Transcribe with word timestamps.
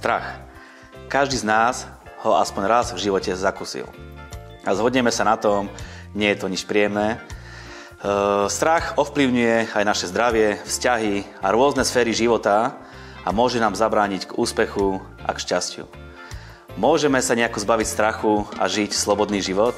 Strach. 0.00 0.40
Každý 1.12 1.36
z 1.36 1.44
nás 1.44 1.84
ho 2.24 2.32
aspoň 2.32 2.64
raz 2.64 2.88
v 2.96 3.04
živote 3.04 3.36
zakusil. 3.36 3.84
A 4.64 4.72
zhodneme 4.72 5.12
sa 5.12 5.28
na 5.28 5.36
tom, 5.36 5.68
nie 6.16 6.32
je 6.32 6.40
to 6.40 6.48
nič 6.48 6.64
príjemné. 6.64 7.20
E, 7.20 8.48
strach 8.48 8.96
ovplyvňuje 8.96 9.76
aj 9.76 9.84
naše 9.84 10.08
zdravie, 10.08 10.56
vzťahy 10.64 11.44
a 11.44 11.52
rôzne 11.52 11.84
sféry 11.84 12.16
života 12.16 12.80
a 13.20 13.28
môže 13.28 13.60
nám 13.60 13.76
zabrániť 13.76 14.32
k 14.32 14.36
úspechu 14.40 15.04
a 15.20 15.36
k 15.36 15.42
šťastiu. 15.44 15.84
Môžeme 16.80 17.20
sa 17.20 17.36
nejako 17.36 17.60
zbaviť 17.60 17.88
strachu 17.92 18.48
a 18.56 18.72
žiť 18.72 18.96
slobodný 18.96 19.44
život? 19.44 19.76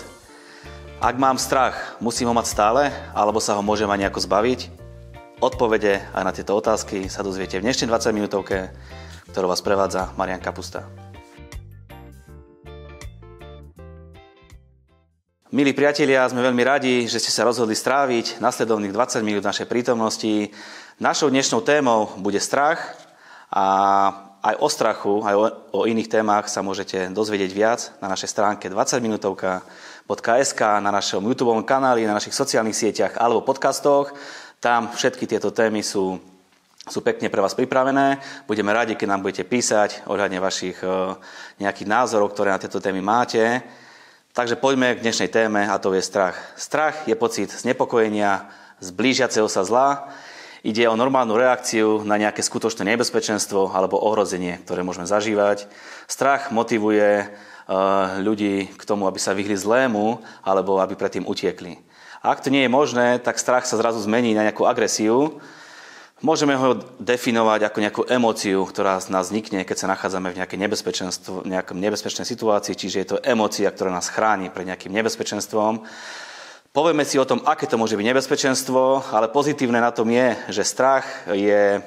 Ak 1.02 1.18
mám 1.18 1.34
strach, 1.34 1.98
musím 1.98 2.30
ho 2.30 2.34
mať 2.38 2.46
stále, 2.46 2.94
alebo 3.10 3.42
sa 3.42 3.58
ho 3.58 3.62
môžem 3.66 3.90
aj 3.90 4.06
nejako 4.06 4.22
zbaviť? 4.22 4.70
Odpovede 5.42 5.98
aj 6.14 6.22
na 6.22 6.30
tieto 6.30 6.54
otázky 6.54 7.10
sa 7.10 7.26
dozviete 7.26 7.58
v 7.58 7.66
dnešnej 7.66 7.90
20 7.90 8.14
minútovke, 8.14 8.70
ktorú 9.32 9.48
vás 9.48 9.64
prevádza 9.64 10.12
Marian 10.20 10.44
Kapusta. 10.44 10.84
Milí 15.52 15.72
priatelia, 15.76 16.24
sme 16.28 16.44
veľmi 16.44 16.64
radi, 16.64 16.94
že 17.08 17.20
ste 17.20 17.32
sa 17.32 17.44
rozhodli 17.44 17.76
stráviť 17.76 18.40
nasledovných 18.40 18.92
20 18.92 19.20
minút 19.20 19.44
našej 19.44 19.68
prítomnosti. 19.68 20.48
Našou 20.96 21.28
dnešnou 21.28 21.60
témou 21.60 22.12
bude 22.20 22.40
strach 22.40 22.96
a 23.52 23.64
aj 24.42 24.54
o 24.60 24.68
strachu, 24.68 25.14
aj 25.24 25.34
o, 25.36 25.44
o 25.76 25.80
iných 25.84 26.08
témach 26.08 26.48
sa 26.48 26.64
môžete 26.64 27.12
dozvedieť 27.12 27.50
viac 27.52 27.80
na 28.00 28.08
našej 28.12 28.32
stránke 28.32 28.72
20minutovka.sk, 28.72 30.60
na 30.80 30.88
našom 30.88 31.20
YouTube 31.20 31.52
kanáli, 31.68 32.08
na 32.08 32.16
našich 32.16 32.32
sociálnych 32.32 32.76
sieťach 32.76 33.20
alebo 33.20 33.44
podcastoch. 33.44 34.08
Tam 34.56 34.88
všetky 34.88 35.28
tieto 35.28 35.52
témy 35.52 35.84
sú, 35.84 36.16
sú 36.90 36.98
pekne 36.98 37.30
pre 37.30 37.38
vás 37.38 37.54
pripravené. 37.54 38.18
Budeme 38.50 38.74
radi, 38.74 38.98
keď 38.98 39.06
nám 39.06 39.22
budete 39.22 39.46
písať 39.46 40.02
ohľadne 40.10 40.42
vašich 40.42 40.82
eh, 40.82 41.14
nejakých 41.62 41.86
názorov, 41.86 42.34
ktoré 42.34 42.50
na 42.50 42.58
tieto 42.58 42.82
témy 42.82 42.98
máte. 42.98 43.62
Takže 44.34 44.58
poďme 44.58 44.96
k 44.96 45.04
dnešnej 45.04 45.30
téme 45.30 45.62
a 45.62 45.78
to 45.78 45.92
je 45.94 46.02
strach. 46.02 46.34
Strach 46.58 47.06
je 47.06 47.14
pocit 47.14 47.52
znepokojenia 47.52 48.50
z 48.82 48.90
sa 49.46 49.62
zla. 49.62 50.10
Ide 50.66 50.88
o 50.90 50.98
normálnu 50.98 51.38
reakciu 51.38 52.02
na 52.02 52.18
nejaké 52.18 52.42
skutočné 52.42 52.86
nebezpečenstvo 52.94 53.70
alebo 53.70 53.98
ohrozenie, 53.98 54.62
ktoré 54.66 54.82
môžeme 54.82 55.06
zažívať. 55.06 55.70
Strach 56.10 56.50
motivuje 56.50 57.08
eh, 57.22 57.28
ľudí 58.18 58.74
k 58.74 58.82
tomu, 58.82 59.06
aby 59.06 59.22
sa 59.22 59.38
vyhli 59.38 59.54
zlému 59.54 60.18
alebo 60.42 60.82
aby 60.82 60.98
predtým 60.98 61.30
utiekli. 61.30 61.78
Ak 62.26 62.42
to 62.42 62.50
nie 62.50 62.66
je 62.66 62.70
možné, 62.70 63.22
tak 63.22 63.38
strach 63.38 63.66
sa 63.70 63.78
zrazu 63.78 64.02
zmení 64.02 64.34
na 64.34 64.46
nejakú 64.46 64.66
agresiu, 64.66 65.42
Môžeme 66.22 66.54
ho 66.54 66.78
definovať 67.02 67.66
ako 67.66 67.78
nejakú 67.82 68.02
emóciu, 68.06 68.62
ktorá 68.62 68.94
z 69.02 69.10
nás 69.10 69.26
vznikne, 69.26 69.66
keď 69.66 69.74
sa 69.74 69.90
nachádzame 69.90 70.30
v 70.30 70.38
nejakej 70.38 70.58
nejakom 71.50 71.78
nebezpečnej 71.82 72.22
situácii, 72.22 72.78
čiže 72.78 72.96
je 73.02 73.08
to 73.10 73.22
emócia, 73.26 73.66
ktorá 73.66 73.90
nás 73.90 74.06
chráni 74.06 74.46
pred 74.46 74.70
nejakým 74.70 74.94
nebezpečenstvom. 74.94 75.82
Povieme 76.70 77.02
si 77.02 77.18
o 77.18 77.26
tom, 77.26 77.42
aké 77.42 77.66
to 77.66 77.74
môže 77.74 77.98
byť 77.98 78.06
nebezpečenstvo, 78.06 79.10
ale 79.10 79.34
pozitívne 79.34 79.82
na 79.82 79.90
tom 79.90 80.06
je, 80.14 80.38
že 80.54 80.62
strach 80.62 81.26
je 81.26 81.76
e, 81.76 81.80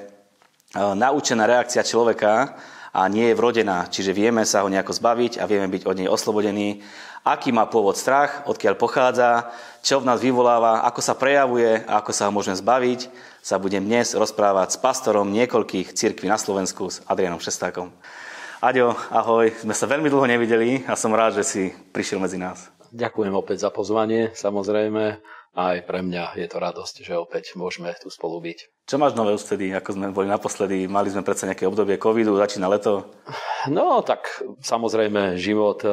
naučená 0.76 1.48
reakcia 1.48 1.80
človeka 1.80 2.60
a 2.96 3.04
nie 3.12 3.28
je 3.28 3.36
vrodená, 3.36 3.92
čiže 3.92 4.16
vieme 4.16 4.48
sa 4.48 4.64
ho 4.64 4.72
nejako 4.72 4.96
zbaviť 4.96 5.36
a 5.36 5.44
vieme 5.44 5.68
byť 5.68 5.84
od 5.84 5.96
nej 6.00 6.08
oslobodení. 6.08 6.80
Aký 7.28 7.52
má 7.52 7.68
pôvod 7.68 8.00
strach, 8.00 8.48
odkiaľ 8.48 8.80
pochádza, 8.80 9.52
čo 9.84 10.00
v 10.00 10.08
nás 10.08 10.24
vyvoláva, 10.24 10.80
ako 10.88 11.00
sa 11.04 11.12
prejavuje 11.12 11.84
a 11.84 12.00
ako 12.00 12.10
sa 12.16 12.24
ho 12.24 12.32
môžeme 12.32 12.56
zbaviť, 12.56 13.12
sa 13.44 13.60
budem 13.60 13.84
dnes 13.84 14.16
rozprávať 14.16 14.72
s 14.72 14.80
pastorom 14.80 15.28
niekoľkých 15.28 15.92
cirkví 15.92 16.24
na 16.24 16.40
Slovensku, 16.40 16.88
s 16.88 17.04
Adrianom 17.04 17.36
Šestákom. 17.36 17.92
Aďo, 18.64 18.96
ahoj, 19.12 19.52
sme 19.60 19.76
sa 19.76 19.84
veľmi 19.84 20.08
dlho 20.08 20.24
nevideli 20.24 20.88
a 20.88 20.96
som 20.96 21.12
rád, 21.12 21.36
že 21.36 21.44
si 21.44 21.62
prišiel 21.92 22.16
medzi 22.16 22.40
nás. 22.40 22.72
Ďakujem 22.96 23.36
opäť 23.36 23.68
za 23.68 23.70
pozvanie, 23.74 24.32
samozrejme. 24.32 25.20
Aj 25.56 25.80
pre 25.80 26.04
mňa 26.04 26.36
je 26.36 26.46
to 26.52 26.60
radosť, 26.60 27.00
že 27.00 27.16
opäť 27.16 27.56
môžeme 27.56 27.96
tu 27.96 28.12
spolu 28.12 28.44
byť. 28.44 28.76
Čo 28.86 29.02
máš 29.02 29.18
nové 29.18 29.34
vtedy, 29.34 29.74
ako 29.74 29.98
sme 29.98 30.14
boli 30.14 30.30
naposledy? 30.30 30.86
Mali 30.86 31.10
sme 31.10 31.26
predsa 31.26 31.50
nejaké 31.50 31.66
obdobie 31.66 31.98
covidu, 31.98 32.38
začína 32.38 32.70
leto? 32.70 33.08
No, 33.66 33.98
tak 34.04 34.30
samozrejme 34.62 35.40
život 35.40 35.82
eh, 35.82 35.90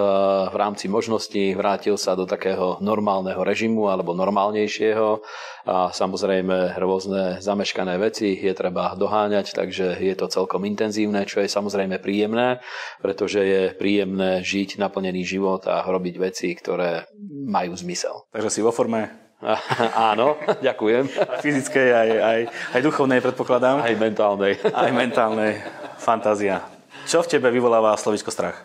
v 0.52 0.56
rámci 0.60 0.92
možností 0.92 1.58
vrátil 1.58 1.96
sa 1.96 2.14
do 2.14 2.28
takého 2.28 2.78
normálneho 2.84 3.42
režimu 3.42 3.90
alebo 3.90 4.14
normálnejšieho 4.14 5.26
a 5.64 5.90
samozrejme 5.90 6.76
rôzne 6.78 7.40
zameškané 7.40 7.98
veci 7.98 8.36
je 8.36 8.52
treba 8.52 8.94
doháňať, 9.00 9.56
takže 9.56 9.98
je 9.98 10.14
to 10.14 10.28
celkom 10.28 10.68
intenzívne, 10.68 11.24
čo 11.24 11.40
je 11.40 11.48
samozrejme 11.48 12.04
príjemné, 12.04 12.60
pretože 13.00 13.40
je 13.40 13.62
príjemné 13.74 14.44
žiť 14.44 14.76
naplnený 14.76 15.24
život 15.24 15.66
a 15.72 15.82
robiť 15.88 16.16
veci, 16.20 16.52
ktoré 16.52 17.08
majú 17.48 17.74
zmysel. 17.80 18.28
Takže 18.36 18.54
si 18.54 18.62
vo 18.62 18.76
forme? 18.76 19.23
Áno, 20.12 20.40
ďakujem. 20.64 21.12
Fyzickej, 21.44 21.88
aj, 21.92 22.10
aj, 22.16 22.40
aj 22.80 22.82
duchovnej, 22.82 23.20
predpokladám. 23.20 23.84
Aj 23.84 23.94
mentálnej. 23.96 24.56
Aj 24.72 24.92
mentálnej. 24.92 25.60
Fantázia. 26.00 26.64
Čo 27.04 27.24
v 27.24 27.36
tebe 27.36 27.52
vyvoláva 27.52 27.96
slovičko 28.00 28.32
strach? 28.32 28.64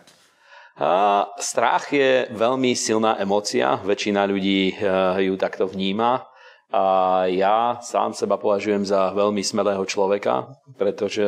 A 0.79 1.27
strach 1.43 1.91
je 1.91 2.31
veľmi 2.31 2.79
silná 2.79 3.19
emócia. 3.19 3.83
Väčšina 3.83 4.23
ľudí 4.31 4.79
eh, 4.79 5.27
ju 5.27 5.35
takto 5.35 5.67
vníma. 5.67 6.28
A 6.69 7.25
ja 7.33 7.81
sám 7.81 8.13
seba 8.13 8.37
považujem 8.37 8.85
za 8.85 9.17
veľmi 9.17 9.41
smelého 9.41 9.81
človeka, 9.89 10.53
pretože 10.77 11.25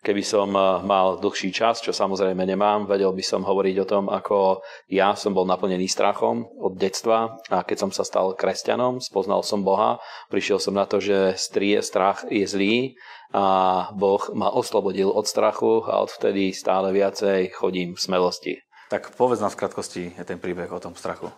keby 0.00 0.24
som 0.24 0.48
mal 0.88 1.20
dlhší 1.20 1.52
čas, 1.52 1.84
čo 1.84 1.92
samozrejme 1.92 2.40
nemám, 2.40 2.88
vedel 2.88 3.12
by 3.12 3.20
som 3.20 3.44
hovoriť 3.44 3.76
o 3.84 3.88
tom, 3.88 4.08
ako 4.08 4.64
ja 4.88 5.12
som 5.12 5.36
bol 5.36 5.44
naplnený 5.44 5.84
strachom 5.92 6.48
od 6.56 6.80
detstva 6.80 7.36
a 7.52 7.68
keď 7.68 7.84
som 7.84 7.90
sa 7.92 8.00
stal 8.00 8.32
kresťanom, 8.32 9.04
spoznal 9.04 9.44
som 9.44 9.60
Boha, 9.60 10.00
prišiel 10.32 10.56
som 10.56 10.72
na 10.72 10.88
to, 10.88 11.04
že 11.04 11.36
strie 11.36 11.76
strach 11.84 12.24
je 12.32 12.48
zlý 12.48 12.96
a 13.36 13.92
Boh 13.92 14.24
ma 14.32 14.48
oslobodil 14.48 15.12
od 15.12 15.28
strachu 15.28 15.84
a 15.84 16.00
odvtedy 16.00 16.56
stále 16.56 16.96
viacej 16.96 17.52
chodím 17.52 17.92
v 17.92 18.00
smelosti. 18.00 18.56
Tak 18.92 19.16
povedz 19.16 19.40
nám 19.40 19.56
v 19.56 19.60
krátkosti 19.64 20.04
ten 20.28 20.36
príbeh 20.36 20.68
o 20.68 20.76
tom 20.76 20.92
strachu. 20.92 21.32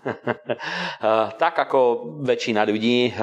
tak 1.42 1.54
ako 1.54 2.02
väčšina 2.26 2.66
ľudí 2.66 3.14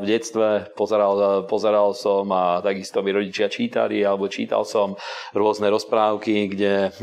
v 0.00 0.04
detstve 0.08 0.72
pozeral, 0.72 1.44
pozeral 1.44 1.92
som 1.92 2.24
a 2.32 2.64
takisto 2.64 3.04
mi 3.04 3.12
rodičia 3.12 3.52
čítali 3.52 4.00
alebo 4.00 4.32
čítal 4.32 4.64
som 4.64 4.96
rôzne 5.36 5.68
rozprávky, 5.68 6.48
kde 6.48 6.96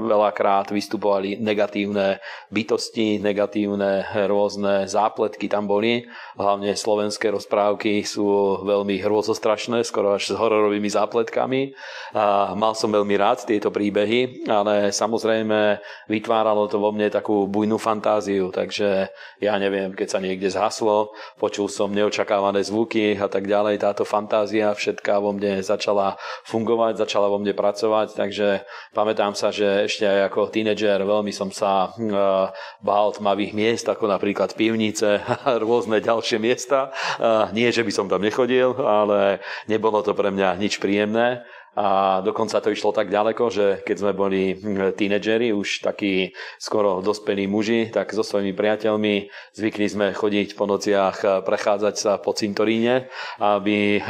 veľakrát 0.00 0.72
vystupovali 0.72 1.36
negatívne 1.36 2.24
bytosti, 2.48 3.20
negatívne 3.20 4.08
rôzne 4.24 4.88
zápletky 4.88 5.52
tam 5.52 5.68
boli. 5.68 6.08
Hlavne 6.40 6.72
slovenské 6.72 7.28
rozprávky 7.28 8.08
sú 8.08 8.64
veľmi 8.64 9.04
hrôzostrašné, 9.04 9.84
skoro 9.84 10.16
až 10.16 10.32
s 10.32 10.38
hororovými 10.40 10.88
zápletkami. 10.88 11.76
Mal 12.56 12.72
som 12.72 12.88
veľmi 12.88 13.20
rád 13.20 13.44
tieto 13.44 13.68
príbehy, 13.68 14.48
ale 14.48 14.88
samozrejme 14.96 15.76
vytváralo 16.06 16.66
to 16.70 16.78
vo 16.78 16.90
mne 16.90 17.10
takú 17.10 17.46
bujnú 17.46 17.78
fantáziu, 17.78 18.50
takže 18.50 19.10
ja 19.42 19.54
neviem, 19.58 19.92
keď 19.92 20.08
sa 20.08 20.18
niekde 20.22 20.50
zhaslo, 20.50 21.14
počul 21.38 21.66
som 21.66 21.90
neočakávané 21.90 22.62
zvuky 22.62 23.18
a 23.18 23.26
tak 23.26 23.46
ďalej, 23.46 23.82
táto 23.82 24.06
fantázia 24.06 24.72
všetká 24.72 25.18
vo 25.18 25.34
mne 25.34 25.62
začala 25.62 26.18
fungovať, 26.46 27.02
začala 27.02 27.26
vo 27.30 27.38
mne 27.42 27.52
pracovať, 27.52 28.14
takže 28.14 28.62
pamätám 28.94 29.34
sa, 29.34 29.50
že 29.50 29.86
ešte 29.90 30.06
aj 30.06 30.32
ako 30.32 30.50
tínedžer 30.50 31.02
veľmi 31.02 31.30
som 31.34 31.50
sa 31.50 31.92
hm, 31.94 32.14
bál 32.82 33.12
tmavých 33.12 33.52
miest, 33.52 33.86
ako 33.90 34.08
napríklad 34.10 34.54
pivnice 34.54 35.20
a 35.46 35.58
rôzne 35.58 35.98
ďalšie 35.98 36.38
miesta. 36.40 36.94
Nie, 37.52 37.74
že 37.74 37.82
by 37.82 37.92
som 37.92 38.06
tam 38.06 38.22
nechodil, 38.22 38.78
ale 38.78 39.42
nebolo 39.66 40.00
to 40.00 40.14
pre 40.14 40.30
mňa 40.30 40.56
nič 40.56 40.78
príjemné. 40.78 41.42
A 41.76 42.24
dokonca 42.24 42.56
to 42.64 42.72
išlo 42.72 42.96
tak 42.96 43.12
ďaleko, 43.12 43.52
že 43.52 43.66
keď 43.84 43.96
sme 44.00 44.12
boli 44.16 44.56
hm, 44.56 44.96
tínedžeri, 44.96 45.52
už 45.52 45.84
takí 45.84 46.32
skoro 46.56 47.04
dospelí 47.04 47.44
muži, 47.44 47.92
tak 47.92 48.16
so 48.16 48.24
svojimi 48.24 48.56
priateľmi 48.56 49.28
zvykli 49.52 49.84
sme 49.84 50.06
chodiť 50.16 50.56
po 50.56 50.64
nociach, 50.64 51.44
prechádzať 51.44 51.94
sa 52.00 52.16
po 52.16 52.32
cintoríne, 52.32 53.12
aby 53.36 54.00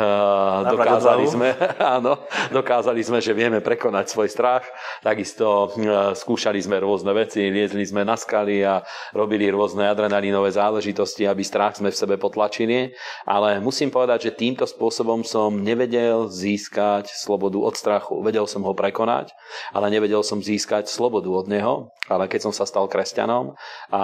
dokázali 0.62 1.26
sme, 1.26 1.58
áno, 1.98 2.22
dokázali 2.54 3.02
sme, 3.02 3.18
že 3.18 3.34
vieme 3.34 3.58
prekonať 3.58 4.14
svoj 4.14 4.30
strach. 4.30 4.62
Takisto 5.02 5.74
hm, 5.74 6.14
skúšali 6.14 6.62
sme 6.62 6.78
rôzne 6.78 7.10
veci, 7.18 7.50
liezli 7.50 7.82
sme 7.82 8.06
na 8.06 8.14
skaly 8.14 8.62
a 8.62 8.86
robili 9.10 9.50
rôzne 9.50 9.90
adrenalinové 9.90 10.54
záležitosti, 10.54 11.26
aby 11.26 11.42
strach 11.42 11.82
sme 11.82 11.90
v 11.90 11.98
sebe 11.98 12.14
potlačili. 12.14 12.94
Ale 13.26 13.58
musím 13.58 13.90
povedať, 13.90 14.30
že 14.30 14.38
týmto 14.38 14.70
spôsobom 14.70 15.26
som 15.26 15.50
nevedel 15.50 16.30
získať 16.30 17.10
slobodu 17.10 17.55
slobodu 17.56 17.72
od 17.72 17.74
strachu. 17.76 18.14
Vedel 18.20 18.44
som 18.44 18.62
ho 18.64 18.76
prekonať, 18.76 19.32
ale 19.72 19.88
nevedel 19.88 20.20
som 20.20 20.44
získať 20.44 20.88
slobodu 20.92 21.32
od 21.32 21.48
neho. 21.48 21.88
Ale 22.12 22.28
keď 22.28 22.50
som 22.50 22.52
sa 22.52 22.68
stal 22.68 22.86
kresťanom 22.86 23.56
a 23.90 24.02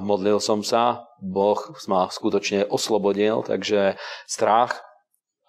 modlil 0.00 0.38
som 0.38 0.62
sa, 0.62 1.10
Boh 1.18 1.58
ma 1.90 2.06
skutočne 2.06 2.70
oslobodil, 2.70 3.42
takže 3.42 3.98
strach 4.26 4.78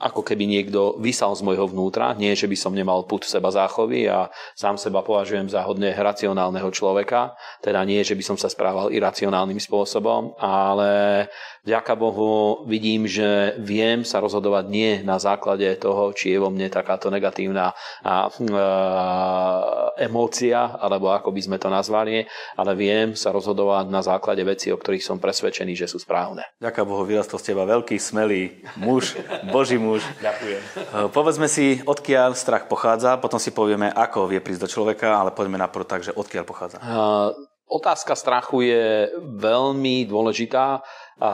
ako 0.03 0.19
keby 0.19 0.43
niekto 0.43 0.99
vysal 0.99 1.31
z 1.31 1.47
môjho 1.47 1.71
vnútra. 1.71 2.11
Nie, 2.19 2.35
že 2.35 2.51
by 2.51 2.57
som 2.59 2.75
nemal 2.75 3.07
put 3.07 3.23
seba 3.23 3.47
záchovy 3.55 4.11
a 4.11 4.27
sám 4.51 4.75
seba 4.75 4.99
považujem 4.99 5.47
za 5.47 5.63
hodne 5.63 5.95
racionálneho 5.95 6.67
človeka. 6.75 7.39
Teda 7.63 7.79
nie, 7.87 8.03
že 8.03 8.19
by 8.19 8.23
som 8.27 8.35
sa 8.35 8.51
správal 8.51 8.91
iracionálnym 8.91 9.63
spôsobom, 9.63 10.35
ale 10.43 11.31
vďaka 11.63 11.95
Bohu 11.95 12.67
vidím, 12.67 13.07
že 13.07 13.55
viem 13.63 14.03
sa 14.03 14.19
rozhodovať 14.19 14.65
nie 14.67 14.91
na 15.07 15.15
základe 15.23 15.71
toho, 15.79 16.11
či 16.11 16.35
je 16.35 16.41
vo 16.43 16.51
mne 16.51 16.67
takáto 16.67 17.07
negatívna 17.07 17.71
a, 18.03 18.27
a, 18.27 18.63
emócia, 20.03 20.75
alebo 20.83 21.15
ako 21.15 21.31
by 21.31 21.41
sme 21.47 21.57
to 21.61 21.71
nazvali, 21.71 22.27
ale 22.59 22.71
viem 22.75 23.15
sa 23.15 23.31
rozhodovať 23.31 23.87
na 23.87 24.03
základe 24.03 24.43
veci, 24.43 24.67
o 24.67 24.75
ktorých 24.75 25.05
som 25.05 25.21
presvedčený, 25.21 25.79
že 25.79 25.87
sú 25.87 26.01
správne. 26.01 26.43
Ďakujem 26.59 26.87
Bohu, 26.91 27.03
vyrastol 27.07 27.39
z 27.39 27.55
teba 27.55 27.63
veľký, 27.63 27.95
smelý 27.95 28.59
muž, 28.75 29.15
Boží 29.47 29.79
muž 29.79 29.92
muž. 29.93 30.03
Ďakujem. 30.19 30.61
Eh, 30.93 31.09
povedzme 31.09 31.49
si, 31.49 31.81
odkiaľ 31.81 32.37
strach 32.37 32.69
pochádza, 32.69 33.17
potom 33.17 33.41
si 33.41 33.49
povieme, 33.49 33.89
ako 33.89 34.29
vie 34.29 34.37
prísť 34.43 34.61
do 34.65 34.69
človeka, 34.69 35.17
ale 35.17 35.33
poďme 35.33 35.57
naprv 35.57 35.85
tak, 35.89 36.05
že 36.05 36.13
odkiaľ 36.13 36.45
pochádza. 36.45 36.77
Uh, 36.81 37.33
otázka 37.73 38.13
strachu 38.13 38.69
je 38.69 38.85
veľmi 39.17 40.05
dôležitá 40.05 40.85
a 41.23 41.33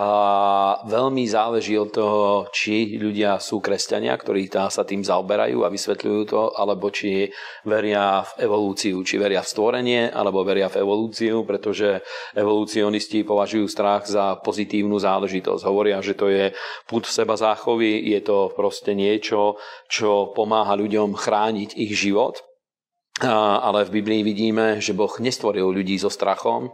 veľmi 0.86 1.24
záleží 1.24 1.80
od 1.80 1.90
toho, 1.90 2.52
či 2.52 3.00
ľudia 3.00 3.40
sú 3.40 3.64
kresťania, 3.64 4.12
ktorí 4.20 4.52
sa 4.52 4.84
tým 4.84 5.08
zaoberajú 5.08 5.64
a 5.64 5.72
vysvetľujú 5.72 6.22
to, 6.28 6.42
alebo 6.52 6.92
či 6.92 7.32
veria 7.64 8.22
v 8.22 8.44
evolúciu, 8.44 9.02
či 9.08 9.16
veria 9.16 9.40
v 9.40 9.50
stvorenie, 9.50 10.02
alebo 10.12 10.44
veria 10.44 10.68
v 10.68 10.84
evolúciu, 10.84 11.48
pretože 11.48 12.04
evolucionisti 12.36 13.24
považujú 13.24 13.66
strach 13.72 14.04
za 14.04 14.36
pozitívnu 14.44 15.00
záležitosť. 15.00 15.64
Hovoria, 15.64 16.04
že 16.04 16.14
to 16.14 16.28
je 16.28 16.52
put 16.84 17.08
seba 17.08 17.40
záchovy, 17.40 18.04
je 18.14 18.20
to 18.20 18.52
proste 18.52 18.92
niečo, 18.92 19.56
čo 19.88 20.36
pomáha 20.36 20.76
ľuďom 20.76 21.16
chrániť 21.16 21.80
ich 21.80 21.96
život 21.96 22.49
ale 23.28 23.84
v 23.84 24.00
Biblii 24.00 24.22
vidíme, 24.24 24.80
že 24.80 24.96
Boh 24.96 25.12
nestvoril 25.20 25.68
ľudí 25.76 26.00
so 26.00 26.08
strachom. 26.08 26.72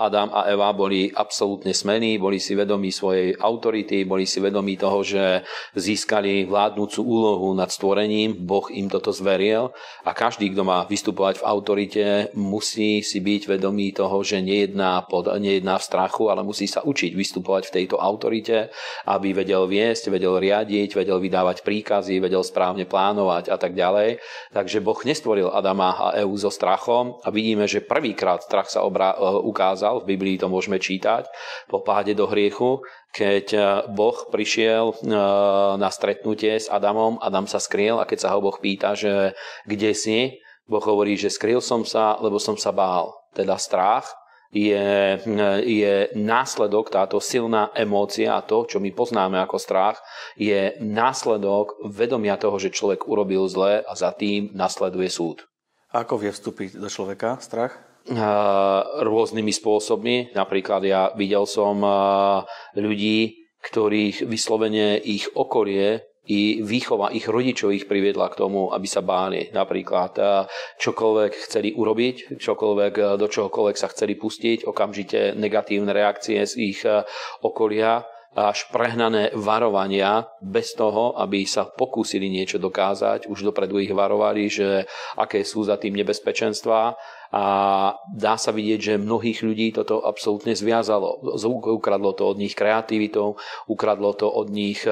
Adam 0.00 0.32
a 0.32 0.48
Eva 0.48 0.72
boli 0.72 1.12
absolútne 1.12 1.76
smení, 1.76 2.16
boli 2.16 2.40
si 2.40 2.56
vedomí 2.56 2.88
svojej 2.88 3.36
autority, 3.36 4.08
boli 4.08 4.24
si 4.24 4.40
vedomí 4.40 4.80
toho, 4.80 5.04
že 5.04 5.44
získali 5.76 6.48
vládnúcu 6.48 7.00
úlohu 7.04 7.52
nad 7.52 7.68
stvorením, 7.68 8.40
Boh 8.40 8.72
im 8.72 8.88
toto 8.88 9.12
zveril 9.12 9.74
a 10.06 10.10
každý, 10.16 10.48
kto 10.56 10.64
má 10.64 10.88
vystupovať 10.88 11.44
v 11.44 11.46
autorite, 11.46 12.04
musí 12.32 13.04
si 13.04 13.20
byť 13.20 13.60
vedomý 13.60 13.92
toho, 13.92 14.24
že 14.24 14.40
nejedná, 14.40 15.04
pod, 15.04 15.28
nejedná 15.28 15.76
v 15.76 15.84
strachu, 15.84 16.32
ale 16.32 16.40
musí 16.40 16.64
sa 16.64 16.80
učiť 16.80 17.12
vystupovať 17.12 17.68
v 17.68 17.74
tejto 17.82 18.00
autorite, 18.00 18.72
aby 19.04 19.36
vedel 19.36 19.68
viesť, 19.68 20.08
vedel 20.08 20.40
riadiť, 20.40 20.96
vedel 20.96 21.20
vydávať 21.20 21.60
príkazy, 21.60 22.16
vedel 22.22 22.40
správne 22.40 22.88
plánovať 22.88 23.52
a 23.52 23.56
tak 23.60 23.76
ďalej. 23.76 24.22
Takže 24.56 24.80
Boh 24.80 24.96
nestvoril 25.04 25.49
Adama 25.50 25.92
a 25.92 26.06
Evu 26.14 26.38
so 26.38 26.50
strachom 26.50 27.18
a 27.22 27.28
vidíme, 27.28 27.66
že 27.66 27.82
prvýkrát 27.82 28.42
strach 28.42 28.70
sa 28.70 28.86
obra- 28.86 29.18
e, 29.18 29.22
ukázal, 29.42 30.02
v 30.02 30.16
Biblii 30.16 30.36
to 30.38 30.46
môžeme 30.46 30.78
čítať, 30.78 31.26
po 31.66 31.82
páde 31.82 32.14
do 32.14 32.30
hriechu, 32.30 32.80
keď 33.10 33.46
e, 33.52 33.58
Boh 33.90 34.16
prišiel 34.30 34.94
e, 34.94 34.94
na 35.76 35.90
stretnutie 35.90 36.54
s 36.58 36.70
Adamom, 36.70 37.18
Adam 37.18 37.50
sa 37.50 37.58
skryl 37.58 37.98
a 37.98 38.06
keď 38.06 38.28
sa 38.28 38.32
ho 38.34 38.38
Boh 38.38 38.56
pýta, 38.58 38.94
že 38.94 39.34
kde 39.66 39.90
si, 39.92 40.18
Boh 40.70 40.82
hovorí, 40.82 41.18
že 41.18 41.34
skryl 41.34 41.58
som 41.58 41.82
sa, 41.82 42.14
lebo 42.22 42.38
som 42.38 42.54
sa 42.54 42.70
bál. 42.70 43.10
Teda 43.34 43.58
strach 43.58 44.19
je, 44.50 45.18
je 45.62 45.94
následok, 46.18 46.90
táto 46.90 47.22
silná 47.22 47.70
emócia 47.70 48.34
a 48.34 48.42
to, 48.42 48.66
čo 48.66 48.82
my 48.82 48.90
poznáme 48.90 49.38
ako 49.38 49.62
strach, 49.62 50.02
je 50.34 50.74
následok 50.82 51.78
vedomia 51.86 52.34
toho, 52.34 52.58
že 52.58 52.74
človek 52.74 53.06
urobil 53.06 53.46
zle 53.46 53.86
a 53.86 53.92
za 53.94 54.10
tým 54.10 54.50
nasleduje 54.52 55.06
súd. 55.06 55.46
Ako 55.94 56.18
vie 56.18 56.34
vstúpiť 56.34 56.78
do 56.78 56.90
človeka 56.90 57.38
strach? 57.38 57.78
Rôznymi 59.02 59.52
spôsobmi. 59.54 60.34
Napríklad 60.34 60.82
ja 60.82 61.14
videl 61.14 61.46
som 61.46 61.82
ľudí, 62.74 63.38
ktorých 63.60 64.26
vyslovene 64.26 64.98
ich 64.98 65.30
okolie 65.36 66.09
i 66.30 66.62
výchova 66.62 67.10
ich 67.10 67.26
rodičov 67.26 67.74
ich 67.74 67.90
priviedla 67.90 68.30
k 68.30 68.38
tomu, 68.38 68.70
aby 68.70 68.86
sa 68.86 69.02
báli. 69.02 69.50
Napríklad 69.50 70.14
čokoľvek 70.78 71.32
chceli 71.50 71.74
urobiť, 71.74 72.38
čokoľvek, 72.38 73.18
do 73.18 73.26
čohokoľvek 73.26 73.74
sa 73.74 73.90
chceli 73.90 74.14
pustiť, 74.14 74.62
okamžite 74.62 75.34
negatívne 75.34 75.90
reakcie 75.90 76.38
z 76.46 76.54
ich 76.62 76.86
okolia 77.42 78.06
až 78.30 78.70
prehnané 78.70 79.34
varovania 79.34 80.22
bez 80.38 80.78
toho, 80.78 81.18
aby 81.18 81.42
sa 81.42 81.66
pokúsili 81.66 82.30
niečo 82.30 82.62
dokázať. 82.62 83.26
Už 83.26 83.42
dopredu 83.42 83.82
ich 83.82 83.90
varovali, 83.90 84.46
že 84.46 84.86
aké 85.18 85.42
sú 85.42 85.66
za 85.66 85.74
tým 85.82 85.98
nebezpečenstvá 85.98 86.94
a 87.30 87.44
dá 88.10 88.34
sa 88.34 88.50
vidieť, 88.50 88.80
že 88.82 89.02
mnohých 89.02 89.46
ľudí 89.46 89.70
toto 89.70 90.02
absolútne 90.02 90.58
zviazalo. 90.58 91.22
Ukradlo 91.70 92.10
to 92.14 92.26
od 92.26 92.36
nich 92.42 92.58
kreativitou, 92.58 93.38
ukradlo 93.70 94.10
to 94.18 94.26
od 94.26 94.50
nich 94.50 94.82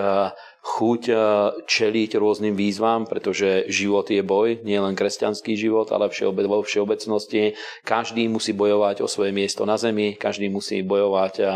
chuť 0.68 1.02
eh, 1.08 1.18
čeliť 1.64 2.10
rôznym 2.20 2.52
výzvam, 2.52 3.08
pretože 3.08 3.66
život 3.72 4.04
je 4.12 4.20
boj, 4.20 4.60
nie 4.66 4.76
len 4.76 4.92
kresťanský 4.92 5.56
život, 5.56 5.88
ale 5.94 6.10
vo 6.10 6.60
všeobecnosti. 6.64 7.56
Každý 7.84 8.28
musí 8.28 8.52
bojovať 8.52 9.00
o 9.00 9.08
svoje 9.08 9.32
miesto 9.32 9.64
na 9.64 9.80
zemi, 9.80 10.18
každý 10.18 10.52
musí 10.52 10.84
bojovať 10.84 11.34
eh, 11.40 11.46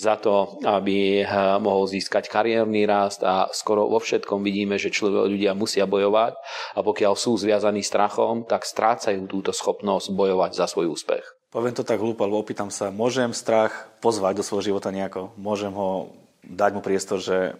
za 0.00 0.16
to, 0.16 0.56
aby 0.64 1.24
mohol 1.60 1.84
získať 1.88 2.30
kariérny 2.30 2.86
rast 2.86 3.20
a 3.26 3.50
skoro 3.52 3.88
vo 3.88 3.98
všetkom 3.98 4.40
vidíme, 4.40 4.78
že 4.78 4.92
ľudia 5.02 5.52
musia 5.52 5.84
bojovať 5.84 6.38
a 6.76 6.80
pokiaľ 6.80 7.12
sú 7.18 7.36
zviazaní 7.36 7.82
strachom, 7.82 8.46
tak 8.46 8.64
strácajú 8.64 9.26
túto 9.26 9.50
schopnosť 9.50 10.14
bojovať 10.14 10.31
za 10.52 10.66
svoj 10.66 10.92
úspech. 10.92 11.24
Poviem 11.52 11.76
to 11.76 11.84
tak 11.84 12.00
hlúpo, 12.00 12.24
alebo 12.24 12.40
opýtam 12.40 12.72
sa, 12.72 12.88
môžem 12.88 13.36
strach 13.36 13.92
pozvať 14.00 14.40
do 14.40 14.46
svojho 14.46 14.72
života 14.72 14.88
nejako? 14.88 15.36
Môžem 15.36 15.68
ho 15.76 16.08
dať 16.42 16.70
mu 16.72 16.80
priestor, 16.80 17.20
že 17.20 17.54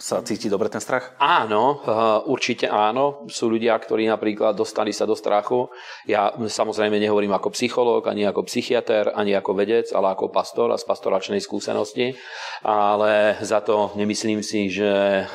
sa 0.00 0.24
cíti 0.24 0.48
dobre 0.48 0.72
ten 0.72 0.80
strach? 0.80 1.12
Áno, 1.20 1.84
eh, 1.84 1.92
určite 2.24 2.66
áno. 2.66 3.28
Sú 3.28 3.52
ľudia, 3.52 3.76
ktorí 3.76 4.08
napríklad 4.08 4.56
dostali 4.56 4.96
sa 4.96 5.04
do 5.04 5.12
strachu. 5.12 5.68
Ja 6.08 6.32
samozrejme 6.32 6.96
nehovorím 6.96 7.36
ako 7.36 7.52
psychológ, 7.52 8.08
ani 8.08 8.24
ako 8.24 8.48
psychiatr, 8.48 9.12
ani 9.12 9.36
ako 9.36 9.52
vedec, 9.52 9.92
ale 9.92 10.16
ako 10.16 10.32
pastor 10.32 10.72
a 10.72 10.80
z 10.80 10.88
pastoračnej 10.88 11.44
skúsenosti. 11.44 12.16
Ale 12.64 13.36
za 13.44 13.60
to 13.60 13.92
nemyslím 13.94 14.40
si, 14.40 14.72
že 14.72 14.88
eh, 14.88 15.26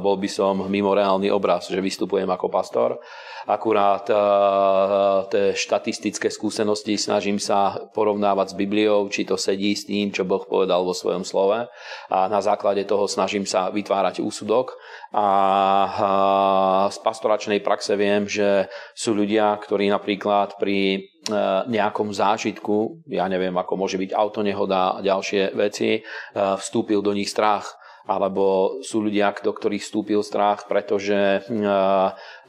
bol 0.00 0.16
by 0.16 0.28
som 0.32 0.64
mimo 0.72 0.96
reálny 0.96 1.28
obraz, 1.28 1.68
že 1.68 1.84
vystupujem 1.84 2.26
ako 2.32 2.48
pastor 2.48 2.96
akurát 3.44 4.04
eh, 4.08 4.16
tie 5.28 5.44
štatistické 5.52 6.32
skúsenosti 6.32 6.96
snažím 6.96 7.36
sa 7.36 7.76
porovnávať 7.92 8.52
s 8.52 8.58
Bibliou, 8.58 9.08
či 9.12 9.28
to 9.28 9.36
sedí 9.36 9.76
s 9.76 9.84
tým, 9.88 10.10
čo 10.12 10.24
Boh 10.24 10.44
povedal 10.44 10.84
vo 10.84 10.96
svojom 10.96 11.24
slove. 11.24 11.68
A 12.08 12.18
na 12.28 12.40
základe 12.40 12.84
toho 12.88 13.04
snažím 13.04 13.44
sa 13.44 13.68
vytvárať 13.68 14.24
úsudok. 14.24 14.76
A 15.14 15.28
z 16.90 16.98
pastoračnej 17.00 17.62
praxe 17.62 17.94
viem, 17.94 18.26
že 18.26 18.66
sú 18.96 19.14
ľudia, 19.14 19.54
ktorí 19.60 19.88
napríklad 19.92 20.56
pri 20.56 20.98
eh, 20.98 21.02
nejakom 21.68 22.10
zážitku, 22.10 23.06
ja 23.12 23.28
neviem, 23.28 23.54
ako 23.54 23.76
môže 23.76 24.00
byť 24.00 24.10
autonehoda 24.16 24.98
a 24.98 25.02
ďalšie 25.04 25.56
veci, 25.56 26.00
vstúpil 26.34 27.00
do 27.04 27.12
nich 27.12 27.30
strach 27.30 27.83
alebo 28.04 28.76
sú 28.84 29.00
ľudia, 29.00 29.32
do 29.40 29.56
ktorých 29.56 29.80
vstúpil 29.80 30.20
strach, 30.20 30.68
pretože 30.68 31.40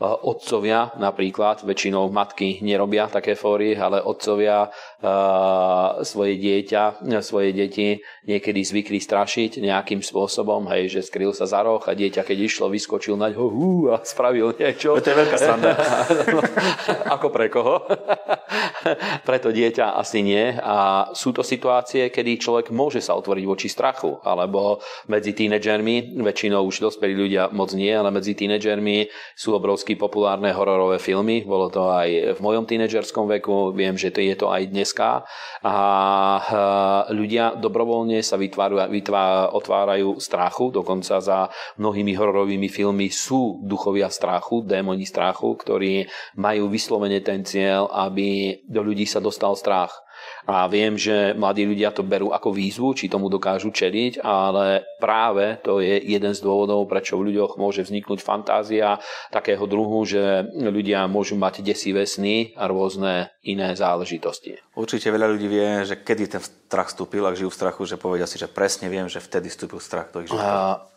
otcovia 0.03 0.91
napríklad, 0.99 1.63
väčšinou 1.63 2.11
matky 2.11 2.59
nerobia 2.59 3.07
také 3.07 3.39
fóry, 3.39 3.79
ale 3.79 4.03
otcovia 4.03 4.67
svoje 6.03 6.35
dieťa, 6.35 7.07
svoje 7.23 7.55
deti 7.55 8.03
niekedy 8.27 8.59
zvykli 8.67 8.99
strašiť 8.99 9.63
nejakým 9.63 10.03
spôsobom, 10.03 10.67
hej, 10.75 10.91
že 10.91 11.07
skryl 11.07 11.31
sa 11.31 11.47
za 11.47 11.63
roh 11.63 11.79
a 11.79 11.95
dieťa, 11.95 12.27
keď 12.27 12.37
išlo, 12.51 12.67
vyskočil 12.67 13.15
na 13.15 13.31
ňo 13.31 13.47
hú, 13.47 13.71
a 13.95 14.03
spravil 14.03 14.51
niečo. 14.59 14.99
To 14.99 15.07
je 15.07 15.15
veľká 15.15 15.37
sranda. 15.39 15.71
Ako 17.15 17.31
pre 17.31 17.47
koho? 17.47 17.87
Preto 19.27 19.49
dieťa 19.51 19.97
asi 19.97 20.21
nie. 20.21 20.55
A 20.59 21.09
sú 21.13 21.31
to 21.31 21.41
situácie, 21.41 22.09
kedy 22.09 22.37
človek 22.39 22.73
môže 22.73 23.01
sa 23.01 23.17
otvoriť 23.17 23.45
voči 23.45 23.67
strachu, 23.69 24.21
alebo 24.23 24.81
medzi 25.11 25.35
tínedžermi, 25.35 26.17
väčšinou 26.21 26.65
už 26.65 26.85
dospelí 26.91 27.13
ľudia 27.15 27.51
moc 27.51 27.71
nie, 27.75 27.91
ale 27.91 28.09
medzi 28.09 28.33
tínedžermi 28.33 29.09
sú 29.35 29.55
obrovsky 29.55 29.97
populárne 29.97 30.51
hororové 30.51 30.97
filmy. 30.97 31.43
Bolo 31.43 31.69
to 31.69 31.89
aj 31.91 32.37
v 32.37 32.39
mojom 32.39 32.65
tínedžerskom 32.65 33.29
veku, 33.39 33.75
viem, 33.75 33.95
že 33.95 34.11
to 34.11 34.21
je 34.21 34.35
to 34.35 34.47
aj 34.49 34.63
dneska. 34.69 35.25
A 35.65 35.75
ľudia 37.11 37.57
dobrovoľne 37.57 38.21
sa 38.21 38.39
vytvárajú, 38.39 38.91
vytvárajú, 38.91 39.47
otvárajú 39.55 40.09
strachu, 40.19 40.71
dokonca 40.71 41.19
za 41.21 41.49
mnohými 41.81 42.13
hororovými 42.15 42.69
filmy 42.69 43.07
sú 43.09 43.61
duchovia 43.63 44.11
strachu, 44.11 44.63
démoni 44.65 45.07
strachu, 45.07 45.55
ktorí 45.57 46.05
majú 46.37 46.69
vyslovene 46.69 47.19
ten 47.21 47.41
cieľ, 47.45 47.89
aby 47.91 48.54
do 48.63 48.85
ľudí 48.85 49.03
sa 49.09 49.19
dostal 49.19 49.57
strach 49.59 49.91
A 50.45 50.69
viem, 50.69 50.93
že 50.95 51.33
mladí 51.33 51.65
ľudia 51.65 51.89
to 51.89 52.05
berú 52.05 52.29
ako 52.29 52.53
výzvu, 52.53 52.93
či 52.93 53.09
tomu 53.09 53.27
dokážu 53.27 53.73
čeliť, 53.73 54.21
ale 54.21 54.85
práve 55.01 55.57
to 55.65 55.81
je 55.81 55.97
jeden 56.01 56.33
z 56.33 56.39
dôvodov, 56.45 56.85
prečo 56.85 57.17
v 57.17 57.33
ľuďoch 57.33 57.57
môže 57.57 57.81
vzniknúť 57.81 58.21
fantázia 58.21 59.01
takého 59.33 59.65
druhu, 59.65 60.05
že 60.05 60.45
ľudia 60.53 61.09
môžu 61.09 61.33
mať 61.35 61.65
desivé 61.65 62.05
sny 62.05 62.53
a 62.53 62.69
rôzne 62.69 63.33
iné 63.45 63.73
záležitosti. 63.73 64.61
Určite 64.75 65.09
veľa 65.13 65.27
ľudí 65.33 65.47
vie, 65.47 65.87
že 65.87 66.01
kedy 66.01 66.23
ten 66.27 66.43
strach 66.43 66.89
vstúpil, 66.91 67.23
ak 67.23 67.37
žijú 67.37 67.49
v 67.53 67.59
strachu, 67.61 67.81
že 67.85 68.01
povedia 68.01 68.27
si, 68.27 68.41
že 68.41 68.49
presne 68.49 68.89
viem, 68.89 69.05
že 69.07 69.21
vtedy 69.21 69.47
vstúpil 69.47 69.79
strach 69.79 70.09
do 70.11 70.25
ich 70.25 70.29
života. 70.29 70.89